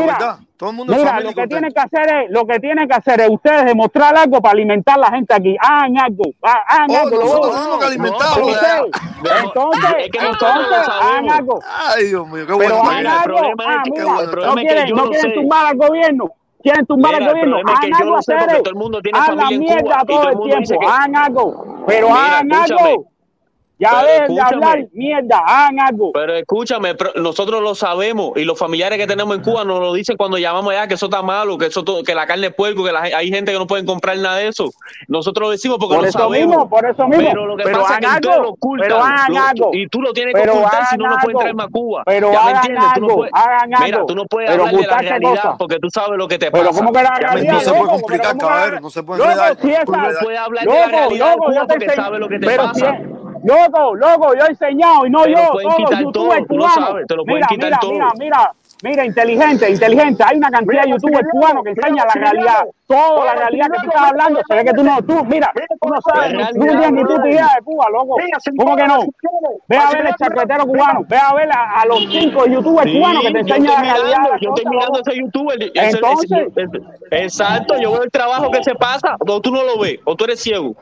[0.88, 4.16] Mira, lo que, tienen que hacer es, lo que tienen que hacer es ustedes demostrar
[4.16, 5.58] algo para alimentar a la gente aquí.
[5.60, 7.20] Ah, hagan algo, ah, ah, hagan oh, algo.
[7.20, 7.86] Nosotros tenemos que
[9.44, 11.60] entonces, entonces, hagan algo.
[11.66, 12.84] Ay, Dios mío, qué bueno.
[14.46, 16.32] No quieren, no quieren tumbar al gobierno
[16.62, 17.58] quieren tumbar al gobierno.
[17.58, 18.50] Hagan algo, hacer, en
[21.16, 23.11] algo, pero hagan algo.
[23.82, 26.12] Ya dejen de hablar mierda, hagan algo.
[26.12, 30.18] Pero escúchame, nosotros lo sabemos y los familiares que tenemos en Cuba nos lo dicen
[30.18, 32.92] cuando llamamos allá que eso está malo, que eso que la carne es puerco, que
[32.92, 34.70] la, hay gente que no pueden comprar nada de eso.
[35.08, 36.48] Nosotros lo decimos porque por lo eso sabemos.
[36.48, 37.28] Mismo, por eso mismo.
[37.28, 39.70] Pero lo que pero pasa es que algo, lo ocultan, pero hagan lo, algo.
[39.74, 42.04] Y tú lo tienes que pero ocultar si no lo pueden traer más Cuba.
[42.06, 43.86] Pero ya hagan me entiendes, algo, tú no puedes, hagan algo.
[43.86, 45.58] Mira, tú no puedes pero hablar de la realidad cosa.
[45.58, 46.64] porque tú sabes lo que te pasa.
[46.64, 49.24] Pero cómo que la realidad, no se puede complicar, caballero, no se puede
[50.38, 53.00] hablar de la realidad porque sabes lo que te pasa.
[53.44, 55.38] Loco, loco, yo he enseñado y no te yo.
[55.38, 57.92] Lo pueden quitar todo, tú lo sabes, te lo pueden mira, quitar mira, todo.
[57.92, 60.24] Mira, mira, mira, inteligente, inteligente.
[60.28, 62.66] Hay una cantidad de youtubers cubanos que enseñan la realidad.
[62.88, 64.42] Toda la realidad que tú estás hablando.
[64.48, 67.50] Se que tú no, tú, mira, tú no sabes, tú no tienes ni tu idea
[67.56, 68.16] de Cuba, loco.
[68.58, 69.00] ¿Cómo que no?
[69.68, 73.32] Ve a ver al chacretero cubano, ve a ver a, los cinco youtubers cubanos que
[73.32, 74.24] te enseñan la realidad.
[74.42, 75.72] Yo estoy mirando a ese youtuber.
[75.74, 76.48] Entonces,
[77.12, 80.26] exacto, yo veo el trabajo que se pasa, o tú no lo ves, o tú
[80.26, 80.76] eres ciego.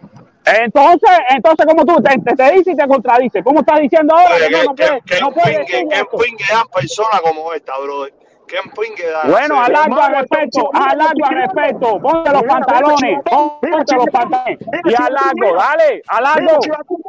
[0.58, 4.50] Entonces, entonces como tú te, te, dice y te contradice, ¿cómo estás diciendo ahora que,
[4.50, 6.36] no, no puedes no puede
[6.74, 8.14] personas como esta, brother?
[8.50, 9.30] ¿Quién pingue da?
[9.30, 12.00] Bueno, al largo al respeto, al largo al respeto.
[12.00, 14.60] Ponte los pantalones, ponte los pantalones.
[14.86, 16.60] Y al largo, dale, al largo,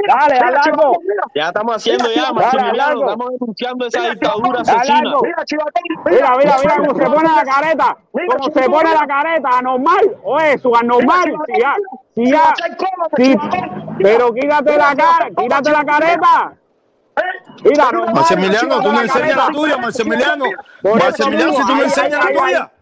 [0.07, 0.93] dale, al largo.
[1.35, 5.13] Ya estamos haciendo ya, Maximiliano, estamos denunciando esa dictadura asesina.
[6.05, 7.97] Mira, mira, mira cómo se pone la careta.
[8.13, 10.17] Cómo se pone la careta, anormal.
[10.23, 11.35] Oye, su anormal.
[11.47, 11.75] Si ya,
[12.15, 12.55] si ya,
[13.17, 13.37] si,
[14.03, 16.53] pero quítate la cara, quítate la careta.
[17.65, 20.45] Mira, anormal, Maximiliano, tú me la enseñas la tuya, Maximiliano.
[20.83, 22.73] Maximiliano, si tú me ay, enseñas la tuya.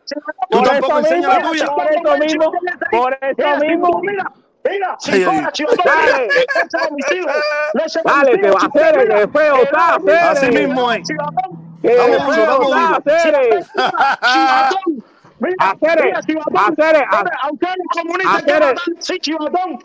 [0.50, 1.66] Tú tampoco enseñas la tuya.
[1.66, 2.52] Por eso mismo,
[2.90, 4.02] por eso mismo.
[4.64, 4.92] Ay, ay.
[5.84, 6.28] Dale,
[8.04, 10.30] dale, te va a hacer, que feo está.
[10.30, 11.08] Así mismo es.
[11.82, 12.76] Estamos está, vivos.
[12.96, 13.64] hacer.
[15.58, 16.06] Hacer,
[18.64, 19.20] hacer,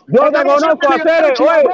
[0.08, 1.64] Yo te conozco, hacer, oye.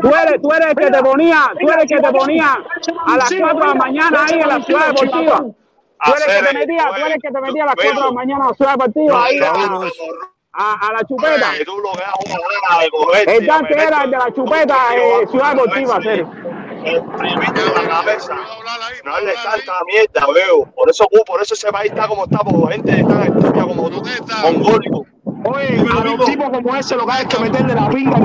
[0.00, 2.58] Tú eres, tú eres el que te ponía, tú eres el que te ponía
[3.06, 5.38] a las 4 de la mañana ahí en la ciudad deportiva.
[5.38, 7.92] Tú eres el que te metía, tú eres el que te metía a las 4
[7.92, 9.38] de la mañana a la ciudad deportiva ahí
[10.52, 11.52] a, la chupeta.
[11.64, 13.36] Tú lo veas una gana de cogerte.
[13.36, 16.26] El Dante era el de la chupeta eh, ciudad deportiva, hacer.
[16.84, 18.34] Exprimiste la cabeza.
[19.04, 20.66] No le tanta mierda, veo.
[20.74, 24.02] Por eso, por eso ese país está como está, por gente tan estúpida como tú,
[24.42, 25.06] mongólico.
[25.44, 28.16] Oye, a los tipos como ese lo que hay es que meterle la pinga.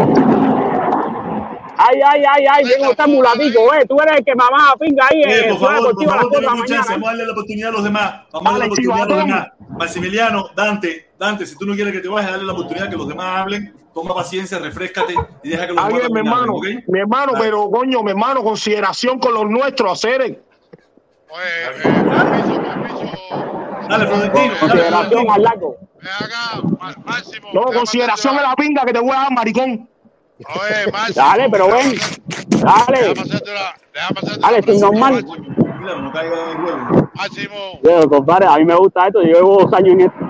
[1.77, 3.85] Ay, ay, ay, ay, tengo está mulatico, eh.
[3.87, 6.47] Tú eres el que mamá pinga ahí Eh, por favor, por favor, 4 de la
[6.51, 6.91] tenemos chance.
[6.93, 8.13] Vamos a darle la oportunidad a los demás.
[8.31, 9.47] Vamos a darle la oportunidad a los demás.
[9.77, 13.07] Maximiliano, Dante, Dante, si tú no quieres que te vayas, dale la oportunidad que los
[13.07, 13.73] demás hablen.
[13.93, 15.13] Toma paciencia, refrescate
[15.43, 16.53] y deja que los demás mi hermano.
[16.87, 20.21] Mi hermano, pero coño, mi hermano, consideración con los nuestros, hacer.
[20.21, 23.05] Oye, eh, permiso, permiso.
[23.89, 24.53] Dale, Florentino.
[24.53, 25.33] Dale, Consideración Florentino.
[25.33, 25.77] al lago.
[27.05, 27.49] Máximo.
[27.53, 29.89] No, consideración a la pinga que te voy a dar, maricón.
[30.39, 31.25] Oye, Máximo.
[31.25, 31.95] Dale, pero ven.
[32.49, 32.99] Dale.
[32.99, 33.75] Déjame hacerte una.
[33.93, 35.13] Déjame hacerte Dale, pregunta, normal.
[35.13, 35.79] Máximo.
[35.79, 37.11] Cuidado, no caiga en el juego.
[37.13, 39.21] Máximo, Yo, compadre, a mí me gusta esto.
[39.21, 40.25] Yo llevo dos años en esto.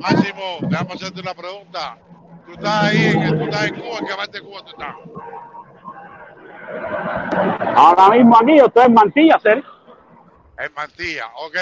[0.00, 1.98] Máximo, déjame hacerte una pregunta.
[2.46, 4.94] Tú estás ahí, tú estás en Cuba, ¿en qué parte de Cuba tú estás?
[7.76, 9.64] Ahora mismo aquí yo estoy en Mantilla, ¿ser?
[10.58, 11.56] En Mantilla, ok.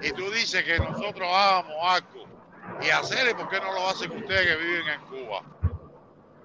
[0.00, 2.24] Y tú dices que nosotros hagamos algo.
[2.82, 5.42] Y hacer, ¿por qué no lo hacen ustedes que viven en Cuba?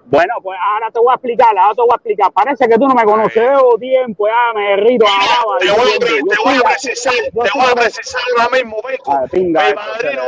[0.06, 2.32] Bueno, pues ahora te voy a explicar, ahora te voy a explicar.
[2.32, 3.36] Parece que tú no me conoces.
[3.36, 5.04] Llevo tiempo, ya me a la
[5.44, 5.58] baba.
[5.60, 8.76] Te voy a, yo te voy a precisar, yo te voy a precisar ahora mismo,
[8.88, 9.12] Beco.
[9.12, 9.68] Ah, pinga Mi
[10.00, 10.20] Cere.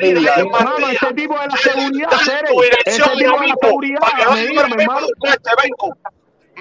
[0.00, 4.00] vive en Ah, la ese tipo de la Te- seguridad, Ese tipo de la seguridad,
[4.00, 4.76] para que me vaya diga, ahora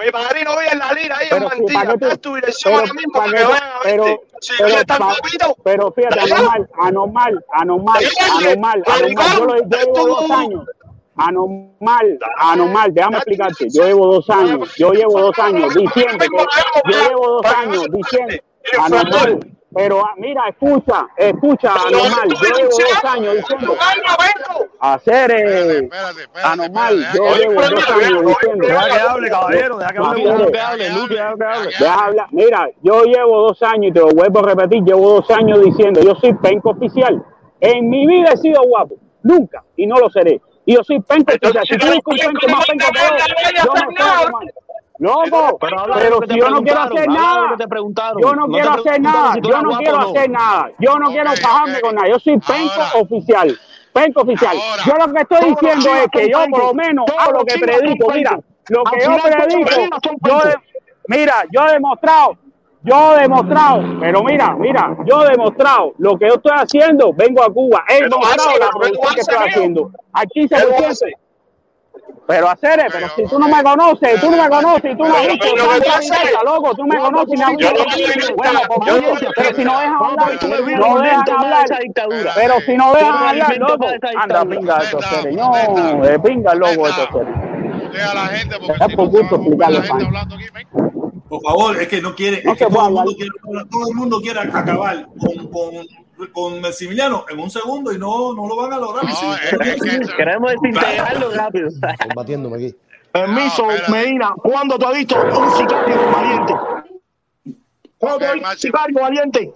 [0.04, 1.80] mi padrino vive en la línea ahí en Pero sí, Mantilla.
[1.80, 4.22] ¿para qué tú- Dame tu dirección pero ahora mismo para que vayan a verte.
[4.42, 8.04] Si pero eres tan pa- papito, Pero fíjate, anormal, anormal, anormal,
[8.40, 9.38] anormal, anormal.
[9.38, 10.66] Yo, lo, yo llevo dos años.
[11.18, 13.68] Anormal, anormal, déjame explicarte.
[13.70, 16.26] Yo llevo dos años, yo llevo dos años diciendo
[16.86, 18.36] yo llevo dos años diciendo
[18.80, 19.40] anormal.
[19.74, 22.30] Pero ah, mira, escucha, escucha, anormal.
[22.30, 23.76] Yo llevo dos años diciendo
[24.80, 26.48] hacer Espérate, eh, espérate, espérate.
[26.48, 27.08] anormal.
[27.14, 28.68] Yo llevo dos años diciendo.
[28.68, 29.78] Deja que hable, caballero.
[29.78, 30.24] Deja que hable.
[30.24, 31.70] Deja que hable, deja que hable.
[31.80, 32.28] Deja hablar.
[32.32, 36.02] Mira, yo llevo dos años y te lo vuelvo a repetir, llevo dos años diciendo,
[36.02, 37.24] yo soy penco oficial.
[37.62, 40.42] En mi vida he sido guapo, nunca, y no lo seré.
[40.66, 41.66] Y yo soy penco oficial.
[41.68, 42.12] Si tú penco
[42.50, 43.00] más penco que
[43.56, 44.48] yo, yo quedo, man.
[45.00, 47.56] Loco, Pero pero lo si yo no quiero hacer lo nada,
[48.22, 50.10] yo no quiero hacer nada, si yo no quiero no.
[50.10, 51.82] hacer nada, yo no quiero ok.
[51.82, 53.02] con nada, yo soy penco Ahora.
[53.02, 53.60] oficial,
[53.94, 54.58] penco oficial.
[54.58, 54.84] Ahora.
[54.86, 58.12] Yo lo que estoy diciendo es que yo por lo menos hago lo que predico,
[58.14, 59.98] mira, lo que yo predico,
[60.28, 60.56] yo de-
[61.08, 62.38] mira, yo he demostrado,
[62.84, 67.42] yo he demostrado, pero mira, mira, yo he demostrado lo que yo estoy haciendo, vengo
[67.42, 71.19] a Cuba, he demostrado la producción que estoy haciendo, al Pero 15%.
[72.30, 75.16] Pero hacer, pero Pero, si tú no me conoces, tú no me conoces, tú no
[75.16, 78.30] has Pero, visto, no me loco, tú me conoces me has Yo visto.
[78.30, 78.36] no.
[78.36, 82.32] Bueno, pues, Yo pero si no dejan Vamos, hablar, no esto, hablar, esa dictadura.
[82.36, 83.88] pero si no no hablar, loco,
[84.22, 85.36] anda, pinga esto, Protesta, Cere.
[85.36, 87.86] no, de pinga el loco esto, Cere.
[87.86, 90.06] Usted a la gente, porque Es si por no, gusto explicarle, gente Frank.
[90.06, 90.68] hablando aquí, ven.
[91.30, 95.08] Por favor, es que no quiere, todo el mundo quiere acabar
[95.52, 95.88] con,
[96.34, 99.04] con, Maximiliano en un segundo y no, no lo van a lograr.
[99.06, 101.70] No, es que- eso- Queremos desintegrarlo rápido.
[102.08, 102.76] Combatiéndome aquí.
[103.12, 103.94] Permiso, No.
[103.94, 106.54] Medina, ¿cuándo tú has visto un sicario valiente?
[107.98, 109.54] ¿Cuándo tú has Ok, visto un sicario valiente?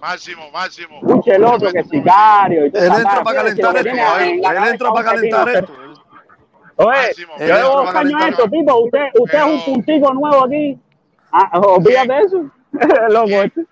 [0.00, 0.98] Máximo, máximo.
[1.06, 2.66] Escuche el otro que es sicario.
[2.66, 3.88] y Él entra para calentar esto.
[4.18, 5.72] Él entra para calentar esto.
[6.78, 6.98] Oye,
[7.40, 8.78] yo llevo dos años esto, tipo.
[8.84, 10.78] Usted, usted es un puntico nuevo aquí.
[11.32, 12.50] Ah, olvídate de eso.
[13.08, 13.64] Loco, este.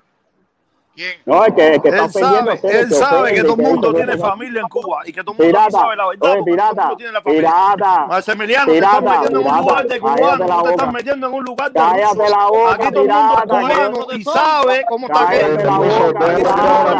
[0.94, 1.12] ¿Quién?
[1.26, 4.16] No, es que, que está Él sabe, él sabe que todo el mundo que- tiene
[4.16, 6.08] familia en Cuba y que todo el mundo Pirata, sabe la verdad.
[6.08, 7.40] oye, porque todo el pirata, mundo tiene la familia.
[7.50, 11.26] pirata, Maximiliano, te pirata, estás metiendo en un pirata, lugar de cubano, te estás metiendo
[11.26, 14.24] en un lugar de Cállate la boca, Aquí todo el mundo es pirata, cubano y
[14.24, 15.48] sabe cómo está aquello.
[15.48, 15.58] Aquí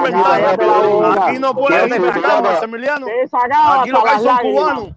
[0.05, 2.41] pirata, no puedes pirata.
[2.43, 3.07] Maximiliano.
[3.81, 4.89] Aquí lo que hay son cubanos.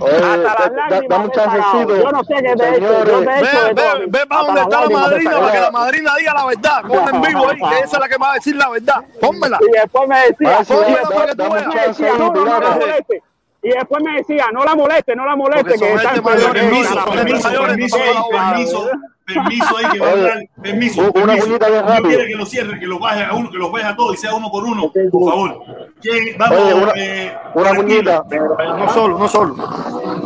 [0.00, 0.56] Oye, Hasta las
[0.90, 1.96] da- da- un chancecito.
[1.96, 2.80] Yo no sé qué te he hecho.
[2.80, 6.34] Yo Señores, te he hecho Ve, para está la madrina para que la madrina diga
[6.34, 6.82] la verdad.
[6.82, 9.04] Ponla en vivo ahí, que esa es la que va a decir la verdad.
[9.20, 9.58] Pónmela.
[9.60, 13.22] Y después me decía, y después me decía, no, la moleste.
[13.62, 16.22] Y después me decía, no la moleste, no la moleste, Porque son que está en.
[16.52, 17.98] Permiso, permiso, permiso,
[18.30, 18.90] permiso,
[19.26, 21.48] permiso ahí que va a Oye, permiso, una permiso.
[21.48, 22.08] No rápido.
[22.08, 24.18] quiere que lo cierre, que lo baje a uno, que los baje a todos y
[24.18, 25.60] sea uno por uno, por favor.
[26.00, 26.36] ¿Quién?
[26.38, 28.22] Vamos, Oye, una- eh, Una cuñita.
[28.30, 29.54] No solo, no solo.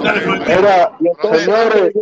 [0.02, 0.26] Dale.
[0.26, 0.92] Mira,
[1.32, 1.92] señores,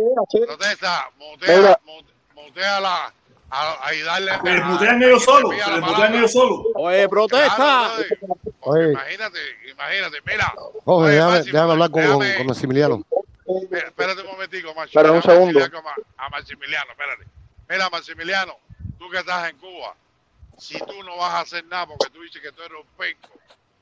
[0.45, 1.79] Protesta, mutea, Mira.
[1.85, 3.13] mu- muteala
[3.51, 4.31] a- ahí darle.
[4.43, 6.61] Se mutean ellos solos, la mutean ellos solos.
[6.75, 7.55] Oye, protesta.
[7.55, 7.93] Claro.
[8.61, 8.91] Oye.
[8.91, 9.39] Imagínate,
[9.71, 10.53] imagínate, mira.
[10.85, 13.03] Oye, déjame, déjame hablar con, con, déjame- con Maximiliano.
[13.49, 15.17] Espérate un momentico, Maximiliano.
[15.17, 15.83] Espera un segundo.
[16.17, 17.25] A Maximiliano, espérate.
[17.67, 18.59] Mira, Maximiliano,
[18.99, 19.95] tú que estás en Cuba,
[20.57, 23.29] si tú no vas a hacer nada porque tú dices que tú eres un penco,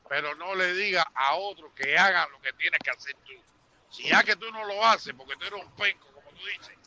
[0.07, 3.33] pero no le digas a otros que hagan lo que tienes que hacer tú.
[3.89, 6.77] Si ya que tú no lo haces porque tú eres un penco, como tú dices,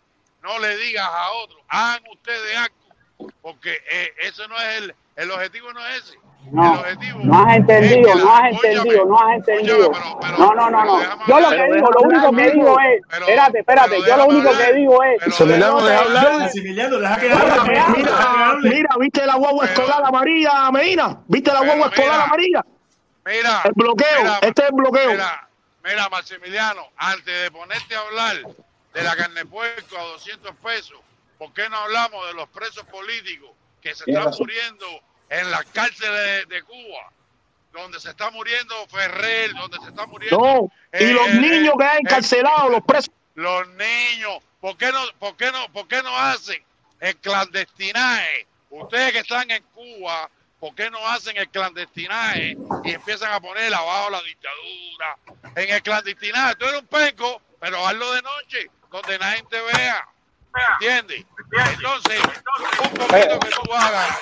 [0.43, 5.31] no le digas a otros, hagan ustedes algo, porque eh, eso no es el, el
[5.31, 6.18] objetivo, no es ese.
[6.51, 6.82] No,
[7.22, 9.93] no has entendido, no has entendido, no has entendido.
[10.38, 11.26] No, no, no, no.
[11.26, 14.72] Yo lo que digo, lo único que digo es, espérate, espérate, yo lo único que
[14.74, 16.51] digo es, deja hablar.
[16.51, 18.70] Deja que hable.
[18.70, 21.20] Mira, ¿viste la guagua escolar amarilla, Medina?
[21.28, 22.64] ¿Viste la guagua escolar amarilla?
[23.24, 25.11] Mira, El bloqueo, este es el bloqueo.
[25.11, 25.49] Mira,
[25.84, 28.36] mira, Maximiliano, antes de ponerte a hablar
[28.95, 30.99] de la carne puerco a 200 pesos,
[31.38, 34.86] ¿por qué no hablamos de los presos políticos que se están muriendo
[35.31, 37.11] en las cárceles de, de Cuba?
[37.72, 41.74] Donde se está muriendo Ferrer, donde se está muriendo No, y eh, los eh, niños
[41.78, 43.14] que hay eh, encarcelados, los presos.
[43.35, 44.43] los niños.
[44.61, 46.62] ¿Por qué no, por qué no, por qué no hacen
[46.99, 48.47] el clandestinaje?
[48.70, 50.28] Ustedes que están en Cuba,
[50.59, 55.16] ¿por qué no hacen el clandestinaje y empiezan a poner abajo la dictadura?
[55.57, 60.07] En el clandestinaje, tú eres un penco, pero hazlo de noche, donde nadie te vea.
[60.80, 61.24] ¿Entiendes?
[61.53, 64.20] Entonces, un poquito que tú hagas.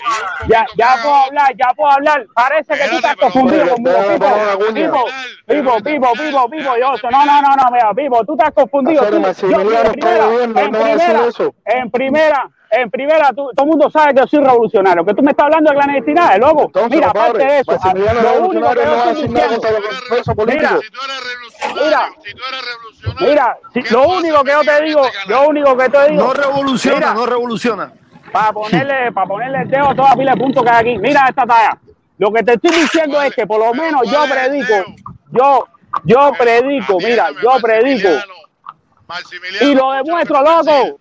[0.48, 2.26] ya, ya puedo hablar, ya puedo hablar.
[2.34, 4.58] Parece que tú estás confundido conmigo, Pipo, pero-
[5.82, 9.02] Pipo, Pipo, Pipo, yo, no, no, no, no, mira, Pipo, tú estás confundido.
[9.10, 9.16] Tú-
[9.50, 9.60] yo,
[10.54, 11.20] en primera,
[11.66, 15.04] en primera, en primera, tú- todo el mundo sabe que yo soy revolucionario.
[15.04, 16.62] Que tú me estás hablando de clandestinaje, loco.
[16.66, 19.42] Entonces, Mira, aparte de eso, lo único que revolucionario no va a yo decir estoy
[19.48, 19.60] diciendo.
[20.46, 22.08] Mira, Si tú eres revolucionario, Mira.
[22.22, 25.48] si tú eres revolucionario, Mira, si- ¿qué lo único que yo te digo, este lo
[25.48, 27.14] único que te digo, No revoluciona, Mira.
[27.14, 27.92] no revoluciona.
[28.32, 30.98] para ponerle, para ponerle el dedo a toda pila de puntos que hay aquí.
[30.98, 31.78] Mira esta talla.
[32.18, 34.74] Lo que te estoy diciendo ¿Cuál es que por lo menos yo predico,
[35.32, 35.66] yo,
[36.04, 38.08] yo predico, mira, yo predico
[39.60, 40.98] y lo demuestro, loco.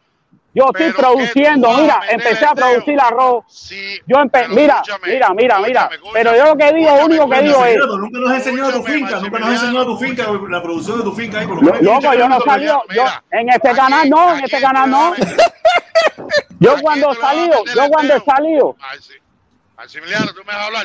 [0.57, 3.43] Yo estoy produciendo, mira, empecé a producir arroz.
[3.47, 5.89] Sí, Yo empe pero mira, escúchame, mira, mira, mira.
[6.13, 8.83] Pero yo lo que digo, lo único que digo es, nunca nos has enseñado tu
[8.83, 11.61] finca, nunca nos has enseñado tu finca, la producción de tu finca ahí, por lo
[11.61, 11.81] menos.
[11.81, 12.83] loco, yo no salí, yo,
[13.31, 15.13] en este canal no, en este canal no.
[16.59, 19.21] Yo cuando salido, yo cuando he salido, Maxi-
[19.75, 20.83] Maximiliano, tú me vas a hablar.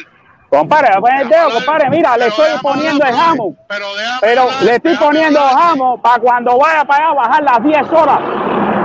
[0.51, 3.59] compadre, voy a poner el Déjame dedo, hablar, compadre, mira, le estoy poniendo el jamón.
[3.69, 5.63] Pero, déjame Pero hablar, le estoy poniendo hablar.
[5.65, 8.21] jamo para cuando vaya para allá bajar las 10 horas.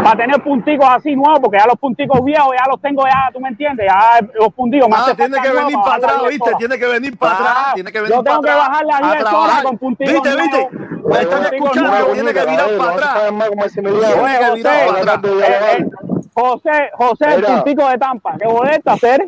[0.08, 3.40] Para tener punticos así nuevos, porque ya los punticos viejos ya los tengo ya, tú
[3.40, 4.90] me entiendes, ya los punticos.
[4.90, 6.52] me Ah, tiene que venir para atrás, 10 ¿viste?
[6.58, 8.70] Tiene que venir para Ah, atrás, tiene que venir yo tengo para que atrás.
[8.70, 10.70] bajar las a 10 horas con punticos ¿Viste, viste?
[10.72, 13.14] Me están punticos escuchando, tiene que virar para atrás.
[13.14, 14.48] Para atrás.
[14.48, 15.86] José, eh, eh,
[16.34, 19.28] José, José, el puntico de Tampa, qué bonito hacer.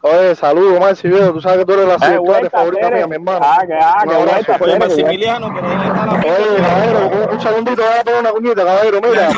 [0.00, 1.32] Oye, saludos, viejo.
[1.32, 3.40] Tú sabes que tú eres la Eh, secretaria vuelta, favorita mía, mi hermano.
[3.42, 4.78] Ah, que ah, bonito Oye.
[4.78, 8.64] Maximiliano, pero ahí está la Oye, caballero, un, un segundito, voy a poner una cuñita,
[8.64, 9.00] caballero.
[9.02, 9.28] Mira,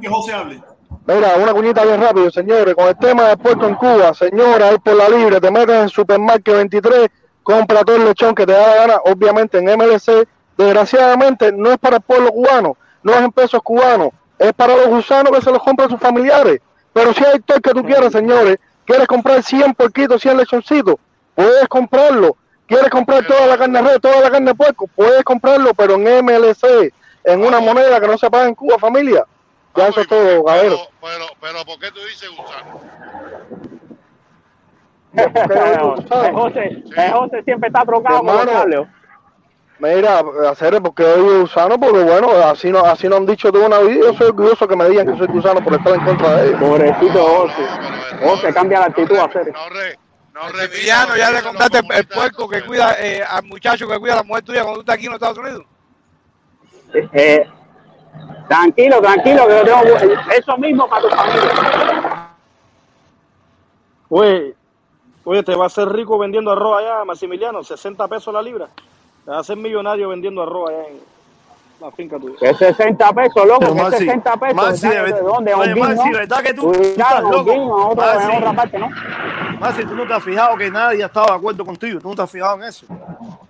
[0.00, 0.62] que José mira, hable,
[1.06, 2.74] que una cuñita bien rápido, señores.
[2.76, 5.88] Con el tema del puerto en Cuba, señora, ahí por la libre, te metes en
[5.88, 7.08] Supermarket 23,
[7.42, 10.28] compra todo el lechón que te da la gana, obviamente en MLC.
[10.56, 14.86] Desgraciadamente, no es para el pueblo cubano, no es en pesos cubanos, es para los
[14.86, 16.60] gusanos que se los compran sus familiares.
[16.92, 18.56] Pero si hay todo el que tú quieras, señores,
[18.86, 20.94] quieres comprar 100 porquitos, 100 lechoncitos,
[21.34, 22.36] puedes comprarlo.
[22.66, 25.94] Quieres comprar toda la carne de res, toda la carne de puerco, puedes comprarlo, pero
[25.94, 26.92] en MLC,
[27.24, 29.24] en una moneda que no se paga en Cuba, familia.
[29.76, 32.80] Ya Vamos, eso es por- todo, pero, pero, pero, ¿por qué tú dices gusano?
[36.34, 38.80] José, eh, José siempre está trocado con los Hermano, cables.
[39.78, 43.78] Mira, hacer porque hoy gusano, porque bueno, así no, así no han dicho toda una
[43.80, 44.06] vida.
[44.06, 46.60] Yo soy orgulloso que me digan que soy gusano por estar en contra de ellos.
[46.60, 47.62] Pobrecito No, José.
[47.62, 47.78] no,
[48.18, 49.52] pero, José, cambia la actitud no, a hacer.
[49.52, 49.98] No, re-
[50.32, 54.14] No Maximiliano, ya le contaste el, el puerco que cuida eh, al muchacho que cuida
[54.14, 55.64] a la mujer tuya cuando tú estás aquí en los Estados Unidos.
[57.12, 57.46] Eh,
[58.48, 62.30] tranquilo, tranquilo, que yo tengo eso mismo para tu familia.
[64.08, 64.54] Oye,
[65.24, 68.68] oye, te va a hacer rico vendiendo arroz allá, Maximiliano, 60 pesos la libra.
[69.26, 71.00] Te hacer millonario vendiendo arroz allá en
[71.80, 72.34] la finca tuya.
[72.40, 74.54] Que 60 pesos, loco, Pero, que Maxi, 60 pesos.
[74.56, 75.54] Maxi, ¿de, de- de dónde?
[75.54, 76.12] oye, Maxi, ¿no?
[76.18, 77.36] ¿verdad que tú- tú estás loco?
[77.38, 78.30] Holguín, a otra- Maxi.
[78.30, 78.88] en otra parte, ¿no?
[79.60, 82.08] Más si tú no te has fijado que nadie ha estado de acuerdo contigo, tú
[82.10, 82.86] no te has fijado en eso.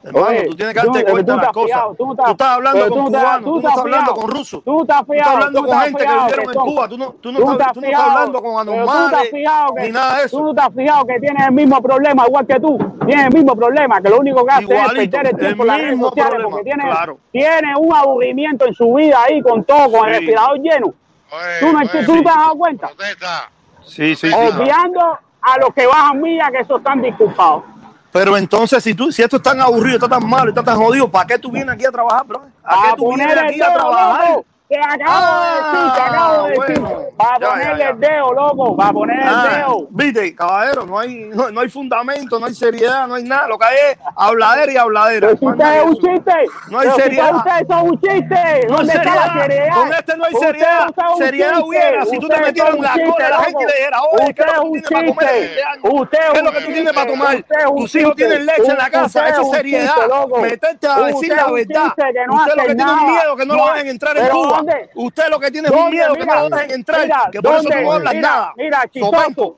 [0.04, 1.80] Hermano, Oye, tú tienes que tú- darte pero cuenta tú de las cosas.
[1.98, 4.20] tú no te Tú estás hablando con tú cubanos, tú tú no estás hablando fijado.
[4.20, 4.64] con rusos.
[4.64, 6.58] Tú has Tú estás fijado, hablando tú con te has gente que fijado vivieron que
[6.58, 6.88] en Cuba.
[6.88, 9.82] Tú no, tú no, Tú estás, tú no estás fijado, hablando con tú anormales que
[9.82, 10.36] ni nada de eso.
[10.38, 12.78] Tú no te has fijado que tienes el mismo problema, igual que tú.
[13.04, 15.66] Tienes el mismo problema, que lo único que hace es Igualito, perder el tiempo en
[15.68, 17.18] las redes sociales problema, porque tiene, claro.
[17.32, 20.94] tiene un aburrimiento en su vida ahí con todo, con el respirador lleno.
[21.30, 22.86] Oye, ¿Tú, no, oye, tú te has dado cuenta?
[22.88, 23.50] protesta.
[23.84, 24.34] Sí, sí, sí.
[24.34, 27.64] Obviando a los que bajan millas que esos están disculpados.
[28.12, 31.08] Pero entonces, si tú, si esto es tan aburrido, está tan malo, está tan jodido,
[31.10, 32.42] ¿para qué tú vienes aquí a trabajar, bro?
[32.64, 34.28] ¿A qué tú vienes aquí a trabajar?
[34.30, 34.46] loco.
[34.68, 36.76] Te acabo de decir, te acabo de decir.
[36.76, 37.06] Ah, bueno.
[37.16, 37.88] Para ponerle ya, ya.
[37.90, 38.76] el dedo, loco.
[38.76, 39.86] Para poner el Ah, dedo.
[39.90, 43.46] Viste, caballero, no hay, no, no hay fundamento, no hay seriedad, no hay nada.
[43.46, 45.28] Lo que hay es habladera y habladera.
[45.32, 46.32] Usted nada es un chiste.
[46.68, 47.34] No hay Pero seriedad.
[47.36, 48.26] ustedes son un chiste.
[48.34, 49.74] No hay ¿Dónde está la seriedad.
[49.76, 50.86] Con este no hay Ustedes seriedad.
[51.18, 51.64] Seriedad chiste.
[51.64, 54.34] hubiera si tú te metieras en la cola la chiste, gente y le dijeras, oye,
[54.34, 55.88] ¿qué es lo que tú tienes para comer chiste.
[55.88, 57.36] Usted ¿Qué es lo que tú tienes para tomar?
[57.76, 58.14] Tus hijos chiste.
[58.16, 59.94] tienen leche en la casa, eso es seriedad.
[59.94, 60.40] chiste.
[60.42, 61.84] Meterte a decir la verdad.
[61.84, 64.34] chiste que Usted lo que tiene es miedo que no lo dejen entrar en ¿Pero
[64.36, 64.55] Cuba.
[64.56, 64.90] Dónde?
[64.94, 67.54] Usted lo que tiene es un miedo que no lo dejen entrar, mira, que por
[67.56, 68.52] eso no hablas Mira, nada.
[68.56, 69.56] mira, chistoso.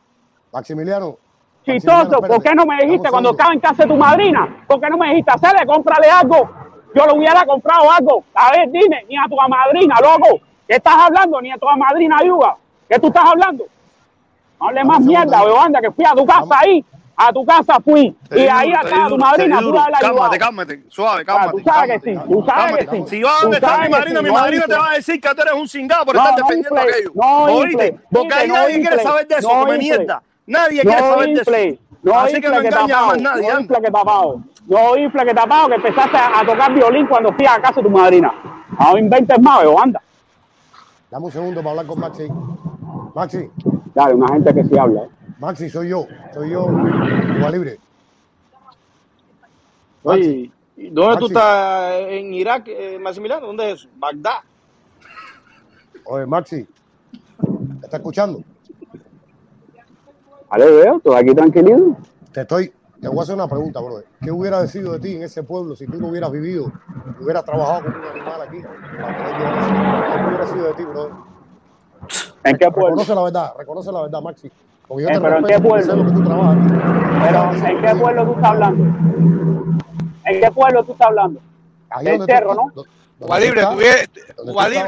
[0.53, 1.17] Maximiliano.
[1.65, 4.65] Chistoso, ¿por qué no me dijiste cuando estaba en casa de tu madrina?
[4.67, 6.51] ¿Por qué no me dijiste, hacerle, cómprale algo?
[6.95, 8.25] Yo le hubiera comprado algo.
[8.35, 10.41] A ver, dime, ni a tu madrina, loco.
[10.67, 11.41] ¿Qué estás hablando?
[11.41, 12.57] Ni a tu madrina ayuda.
[12.89, 13.65] ¿Qué tú estás hablando?
[14.61, 16.85] No hable más mierda, weón, anda, que fui a tu casa ahí.
[17.21, 18.17] A tu casa fui.
[18.31, 20.15] Y ahí acá a tu madrina, tú has ayudado.
[20.15, 21.51] Cálmate, cálmate, suave, Ah, cálmate.
[21.51, 23.05] tú sabes que sí, tú sabes que sí.
[23.09, 25.21] Si vas a donde está mi madrina, sí, mi no madrina te va a decir
[25.21, 27.11] que tú eres un cingado por No, estar no defendiendo infle, aquello.
[27.15, 30.23] no Porque ahí no nadie quiere saber de eso, no come mierda.
[30.47, 31.81] Nadie quiere No saber de eso.
[32.05, 33.43] no Así que no engañas más nadie.
[33.43, 33.61] no anda.
[33.63, 37.61] infle que tapado, no infle que tapado, que empezaste a, tocar violín cuando fui a
[37.61, 38.33] casa de tu madrina.
[38.79, 40.01] No inventes más, veo, anda.
[41.11, 42.29] Dame un segundo para hablar con Maxi.
[43.15, 43.51] Maxi,
[43.95, 45.01] Dale, una gente que sí habla.
[45.03, 45.09] ¿eh?
[45.39, 46.07] Maxi, soy yo.
[46.35, 47.79] Soy yo, Cuba Libre.
[50.03, 52.01] Oye, ¿y ¿dónde tú estás?
[52.01, 53.47] ¿En Irak, eh, Maximiliano?
[53.47, 53.89] ¿Dónde es?
[53.97, 54.39] Bagdad.
[56.05, 56.67] Oye, Maxi,
[57.47, 58.43] ¿me está escuchando?
[60.49, 61.97] Vale, veo, tú aquí tranquilito.
[62.33, 64.07] Te estoy, te voy a hacer una pregunta, brother.
[64.21, 66.73] ¿Qué hubiera sido de ti en ese pueblo si tú no hubieras vivido,
[67.21, 68.59] hubieras trabajado con un animal aquí?
[68.59, 71.13] ¿Qué hubiera sido de ti, brother?
[72.45, 72.91] ¿En qué pueblo?
[72.91, 74.51] Reconoce la verdad, reconoce la verdad, Maxi.
[74.89, 76.05] Porque yo Eh, te pero ¿en respeto qué porque sé pueblo?
[76.05, 76.57] lo que tú trabajas.
[77.23, 78.85] Pero, ¿en qué pueblo tú estás hablando?
[80.25, 81.41] ¿En qué pueblo tú estás hablando?
[82.03, 82.73] Del cerro, ¿no?
[83.19, 83.63] Cuba Libre,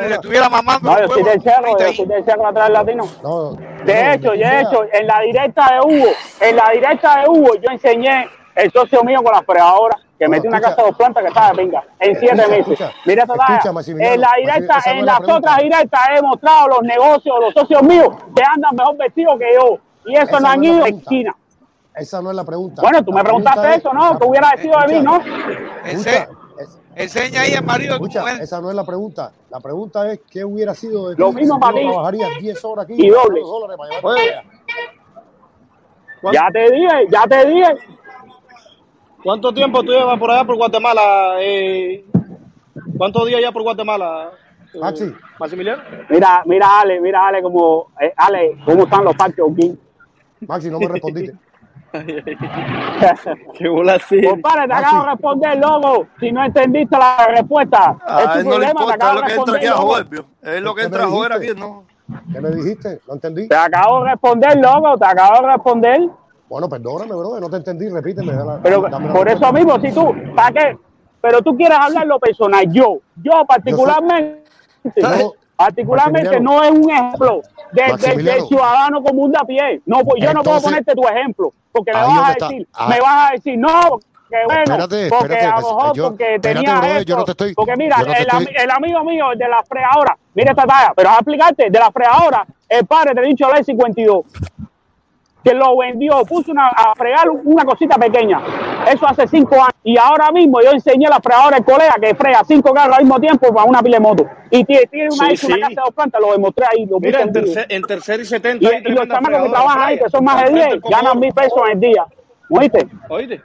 [0.09, 3.05] le estuviera mamando No, yo soy del cerro, yo soy del cerro atrás del latino.
[3.23, 3.53] No,
[3.85, 7.55] De no, hecho, de hecho, en la directa de Hugo, en la directa de Hugo,
[7.57, 10.77] yo enseñé el socio mío con la fregadora, que No, metió una escucha.
[10.77, 12.81] casa de dos plantas que estaba de pinga, en siete Escucha, meses.
[12.81, 12.93] escucha.
[13.07, 13.25] Mira
[14.15, 15.37] En la directa, en la las pregunta.
[15.37, 19.79] otras directas he mostrado los negocios, los socios míos que andan mejor vestidos que yo.
[20.07, 21.37] Y eso no han ido en esquina.
[21.95, 22.83] Esa no es la pregunta.
[22.83, 24.13] Bueno, tú La me preguntaste pregunta es- eso, ¿no?
[24.13, 25.21] la- ¿Qué hubiera decidido de mí, no?
[25.85, 26.29] Ese-
[26.97, 28.43] Enseña ahí al marido escucha, mujer.
[28.43, 29.33] esa no es la pregunta.
[29.49, 31.87] La pregunta es qué hubiera sido de ti Lo mismo si tú para ti.
[31.87, 33.41] trabajarías 10 horas aquí Y doble.
[33.41, 33.77] dólares
[34.13, 34.43] para.
[36.33, 37.75] Ya te dije, ya te dije.
[39.23, 41.37] ¿Cuánto tiempo tú llevas por allá por Guatemala?
[41.41, 42.05] Eh,
[42.97, 44.31] ¿Cuántos días ya por Guatemala,
[44.75, 45.13] eh, Maxi.
[45.39, 45.83] Maximiliano?
[46.09, 49.79] Mira, mira, Ale, mira, Ale, como, eh, Ale, cómo están los parques aquí.
[50.47, 51.35] Maxi, no me respondiste.
[53.59, 54.23] Qué bola así.
[54.23, 54.85] Compadre, te Maxi.
[54.85, 56.07] acabo de responder, loco.
[56.21, 59.21] Si no entendiste la respuesta, es tu no le problema, te importa, es acabo lo
[59.21, 60.07] de que entra aquí a joder.
[60.43, 61.61] Es lo que ¿Qué entra a joder aquí, dijiste?
[61.61, 61.85] ¿no?
[62.33, 63.01] ¿Qué me dijiste?
[63.07, 63.49] No entendí.
[63.49, 66.01] Te acabo de responder, loco, te acabo de responder.
[66.49, 67.89] Bueno, perdóname, bro, no te entendí.
[67.89, 68.33] Repíteme.
[68.63, 70.79] Pero la por eso mismo, si tú, ¿para qué?
[71.21, 72.65] Pero tú quieres hablar lo personal.
[72.73, 74.45] Yo, yo particularmente,
[74.97, 75.35] Yo-
[75.65, 77.43] particularmente no es un ejemplo
[77.73, 78.47] de- de- del Maximiliano.
[78.47, 79.81] ciudadano común de a pie.
[79.87, 82.49] No, pues yo no puedo ponerte tu ejemplo, porque me vas a está.
[82.49, 82.89] decir, Ah.
[82.89, 84.01] me vas a decir, no,
[84.31, 87.03] que bueno, Espérate, porque espérate, a lo pues, mejor yo- porque espérate, tenía brother, esto,
[87.11, 89.39] yo no te estoy- porque mira, no te el, am- estoy- el amigo mío, el
[89.39, 93.23] de la fregadora, mira esta talla, pero a explicarte, de la fregadora, el padre de
[93.27, 94.25] dicho ley 52
[95.43, 98.41] que lo vendió, puso una, a fregar una cosita pequeña.
[98.93, 99.75] Eso hace cinco años.
[99.83, 103.05] Y ahora mismo yo enseñé a la fregadora del colega que frega cinco carros al
[103.05, 104.27] mismo tiempo para una pila de moto.
[104.51, 105.61] Y tiene, tiene una, Sí, hecho una sí.
[105.63, 106.87] casa de dos plantas, lo demostré ahí.
[106.87, 109.83] Lo Mira, en tercer, en tercer y Y, 70 hay y los chamacos que trabajan
[109.83, 111.03] ahí, que son más de Al frente 10, el comodoro.
[111.05, 112.05] ganan mil pesos en el día.
[112.51, 112.89] ¿Oíste?
[113.09, 113.41] ¿Oíste?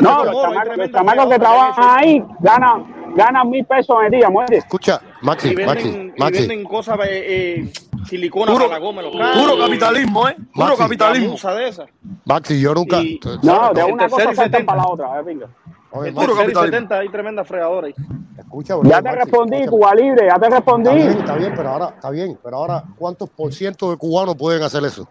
[0.00, 0.42] No, los
[0.92, 4.56] chamacos, que trabajan ahí ganan, ganan mil pesos en el día, ¿oíste?
[4.58, 6.38] Escucha, Maxi, Y Maxi, venden, y Maxi.
[6.46, 7.72] venden cosas, eh, eh,
[8.04, 9.42] silicona Puro- para la goma, los carros.
[9.42, 10.36] Puro capitalismo, ¿eh?
[10.54, 10.82] Puro Maxi.
[10.82, 11.36] capitalismo.
[11.54, 11.88] De esas.
[12.24, 13.00] Maxi, yo nunca.
[13.00, 14.66] Y- No, de una cosa saltan 70.
[14.66, 15.46] para la otra, ver, venga.
[15.90, 16.76] Oye, El Maxi, puro capitalismo.
[16.78, 17.94] 70 hay tremenda fregadora ahí.
[18.38, 19.66] escucha, Ya te Maxi, respondí.
[19.66, 21.18] Cuba Libre, ya te Está bien, respondí.
[21.20, 24.84] está bien, pero ahora, está bien, pero ahora, ¿cuántos por ciento de cubanos pueden hacer
[24.84, 25.08] eso?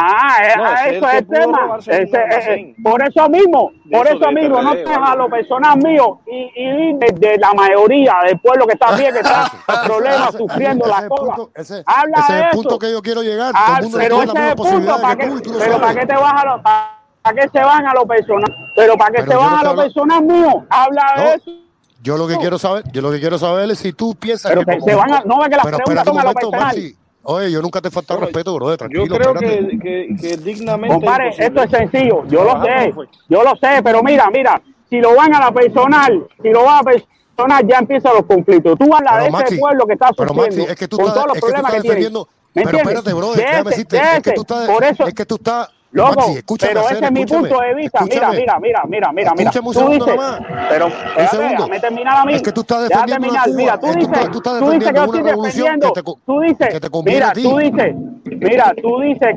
[0.00, 1.78] Ah, eh, No, ah, ese es eso es el tema.
[1.78, 5.16] Ese, eh, por eso mismo, De por eso eso mismo, no te a boludo.
[5.16, 9.20] lo personal mío y, y de, de la mayoría del pueblo que está bien, que
[9.20, 11.34] está con problemas, sufriendo ese la es el cola.
[11.34, 12.56] punto- ese, Habla ese de es el eso.
[12.62, 13.52] punto que yo quiero llegar.
[13.52, 15.80] Todo Ah, el mundo pero ese es el punto, ¿para que qué, tú tú pero
[15.80, 18.56] ¿para qué te vas a lo, para qué se van a lo personal?
[18.76, 20.66] Pero ¿para qué Pero se van no a lo hablando- personal mío?
[20.70, 21.50] Habla de eso.
[22.00, 24.64] Yo lo que quiero saber, yo lo que quiero saber es si tú piensas Pero
[24.64, 26.32] que que como- se van a, no ve que las pero preguntas son a lo
[26.32, 26.60] personal.
[26.60, 26.96] Maxi.
[27.30, 28.70] Oye, yo nunca te he faltado respeto, bro.
[28.70, 29.68] Yo Tranquilo, creo espérate.
[29.68, 30.94] que, que, que dignamente.
[30.94, 31.46] Compadre, imposible.
[31.46, 32.94] esto es sencillo, yo lo sé,
[33.28, 36.74] yo lo sé, pero mira, mira, si lo van a la personal, si lo van
[36.76, 38.78] a la personal, ya empiezan los conflictos.
[38.78, 40.96] Tú hablas Pero, de Maxi, ese pueblo que está pero, sufriendo Maxi, es que tú
[40.96, 41.94] con estás- todos los es que tú problemas que, estás tiene.
[41.96, 42.94] defendiendo- ¿Me Pero entiendes?
[42.98, 45.68] espérate, bro, déjame decirte, de es que tú estás, por eso, es que tú estás,
[45.90, 48.04] Loco, Maxi, pero ese es mi punto de vista.
[48.04, 49.50] Mira, mira, mira, mira, mira, mira.
[49.50, 50.40] Tú dices, nomás.
[50.68, 52.34] pero déjame terminar a mí.
[52.34, 53.48] Es que tú estás defendiendo terminar.
[53.50, 55.92] Mira, tú es dices, tú estás tú dices que yo estoy defendiendo.
[55.92, 57.42] te Tú dices, que te conviene mira, a ti.
[57.42, 59.36] tú dices, mira, tú dices,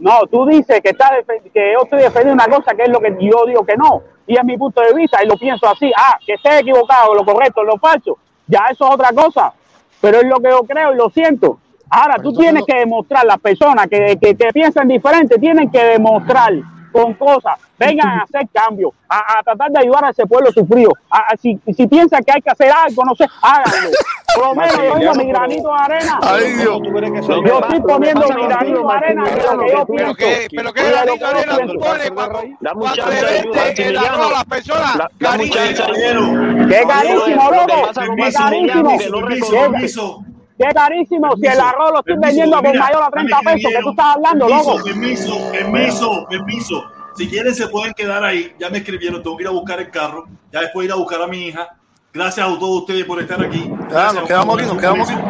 [0.00, 1.10] no, tú dices que, está
[1.54, 4.02] que yo estoy defendiendo una cosa que es lo que yo digo que no.
[4.26, 5.92] Y es mi punto de vista y lo pienso así.
[5.96, 8.18] Ah, que esté equivocado, lo correcto, lo falso.
[8.48, 9.52] Ya eso es otra cosa.
[10.00, 11.60] Pero es lo que yo creo y lo siento.
[11.88, 16.52] Ahora, tú tienes que demostrar, las personas que, que, que piensan diferente, tienen que demostrar
[16.92, 20.90] con cosas, vengan a hacer cambios, a, a tratar de ayudar a ese pueblo sufrido.
[21.10, 23.90] A- a- si, si piensan que hay que hacer algo, no sé, háganlo.
[24.34, 26.18] Por lo menos yo pongo mi granito de arena.
[26.22, 26.82] Ay, Dios.
[26.82, 29.30] ¿Tú crees que Lo que Yo estoy lo que poniendo mi granito de arena de
[29.30, 29.94] lo que yo Maximiliano, pienso.
[29.96, 33.96] Pero qué, pero qué Oye, lo granito que de arena tú pones para vende el
[33.98, 34.98] arroz a las personas.
[35.18, 36.68] Carísimo.
[36.68, 37.90] ¡Qué carísimo, lo que loco!
[38.16, 40.24] ¡Qué carísimo!
[40.56, 41.36] Que permiso, ¡Qué carísimo!
[41.36, 43.82] Si el arroz lo estoy vendiendo con mira, mayor a ya me 30 pesos, ¿qué
[43.82, 44.84] tú estás hablando, permiso, loco?
[44.84, 46.84] Permiso, permiso, permiso.
[47.16, 48.54] Si quieren se pueden quedar ahí.
[48.58, 50.26] Ya me escribieron, tengo que ir a buscar el carro.
[50.52, 51.76] Ya después ir a buscar a mi hija.
[52.12, 53.68] Gracias a todos ustedes por estar aquí.
[53.68, 55.20] Ya, Gracias nos quedamos aquí, nos quedamos aquí.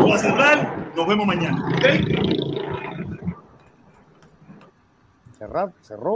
[0.00, 0.92] Voy a cerrar.
[0.94, 1.68] Nos vemos mañana.
[1.68, 1.84] ¿ok?
[5.38, 6.12] Cerrar, cerró.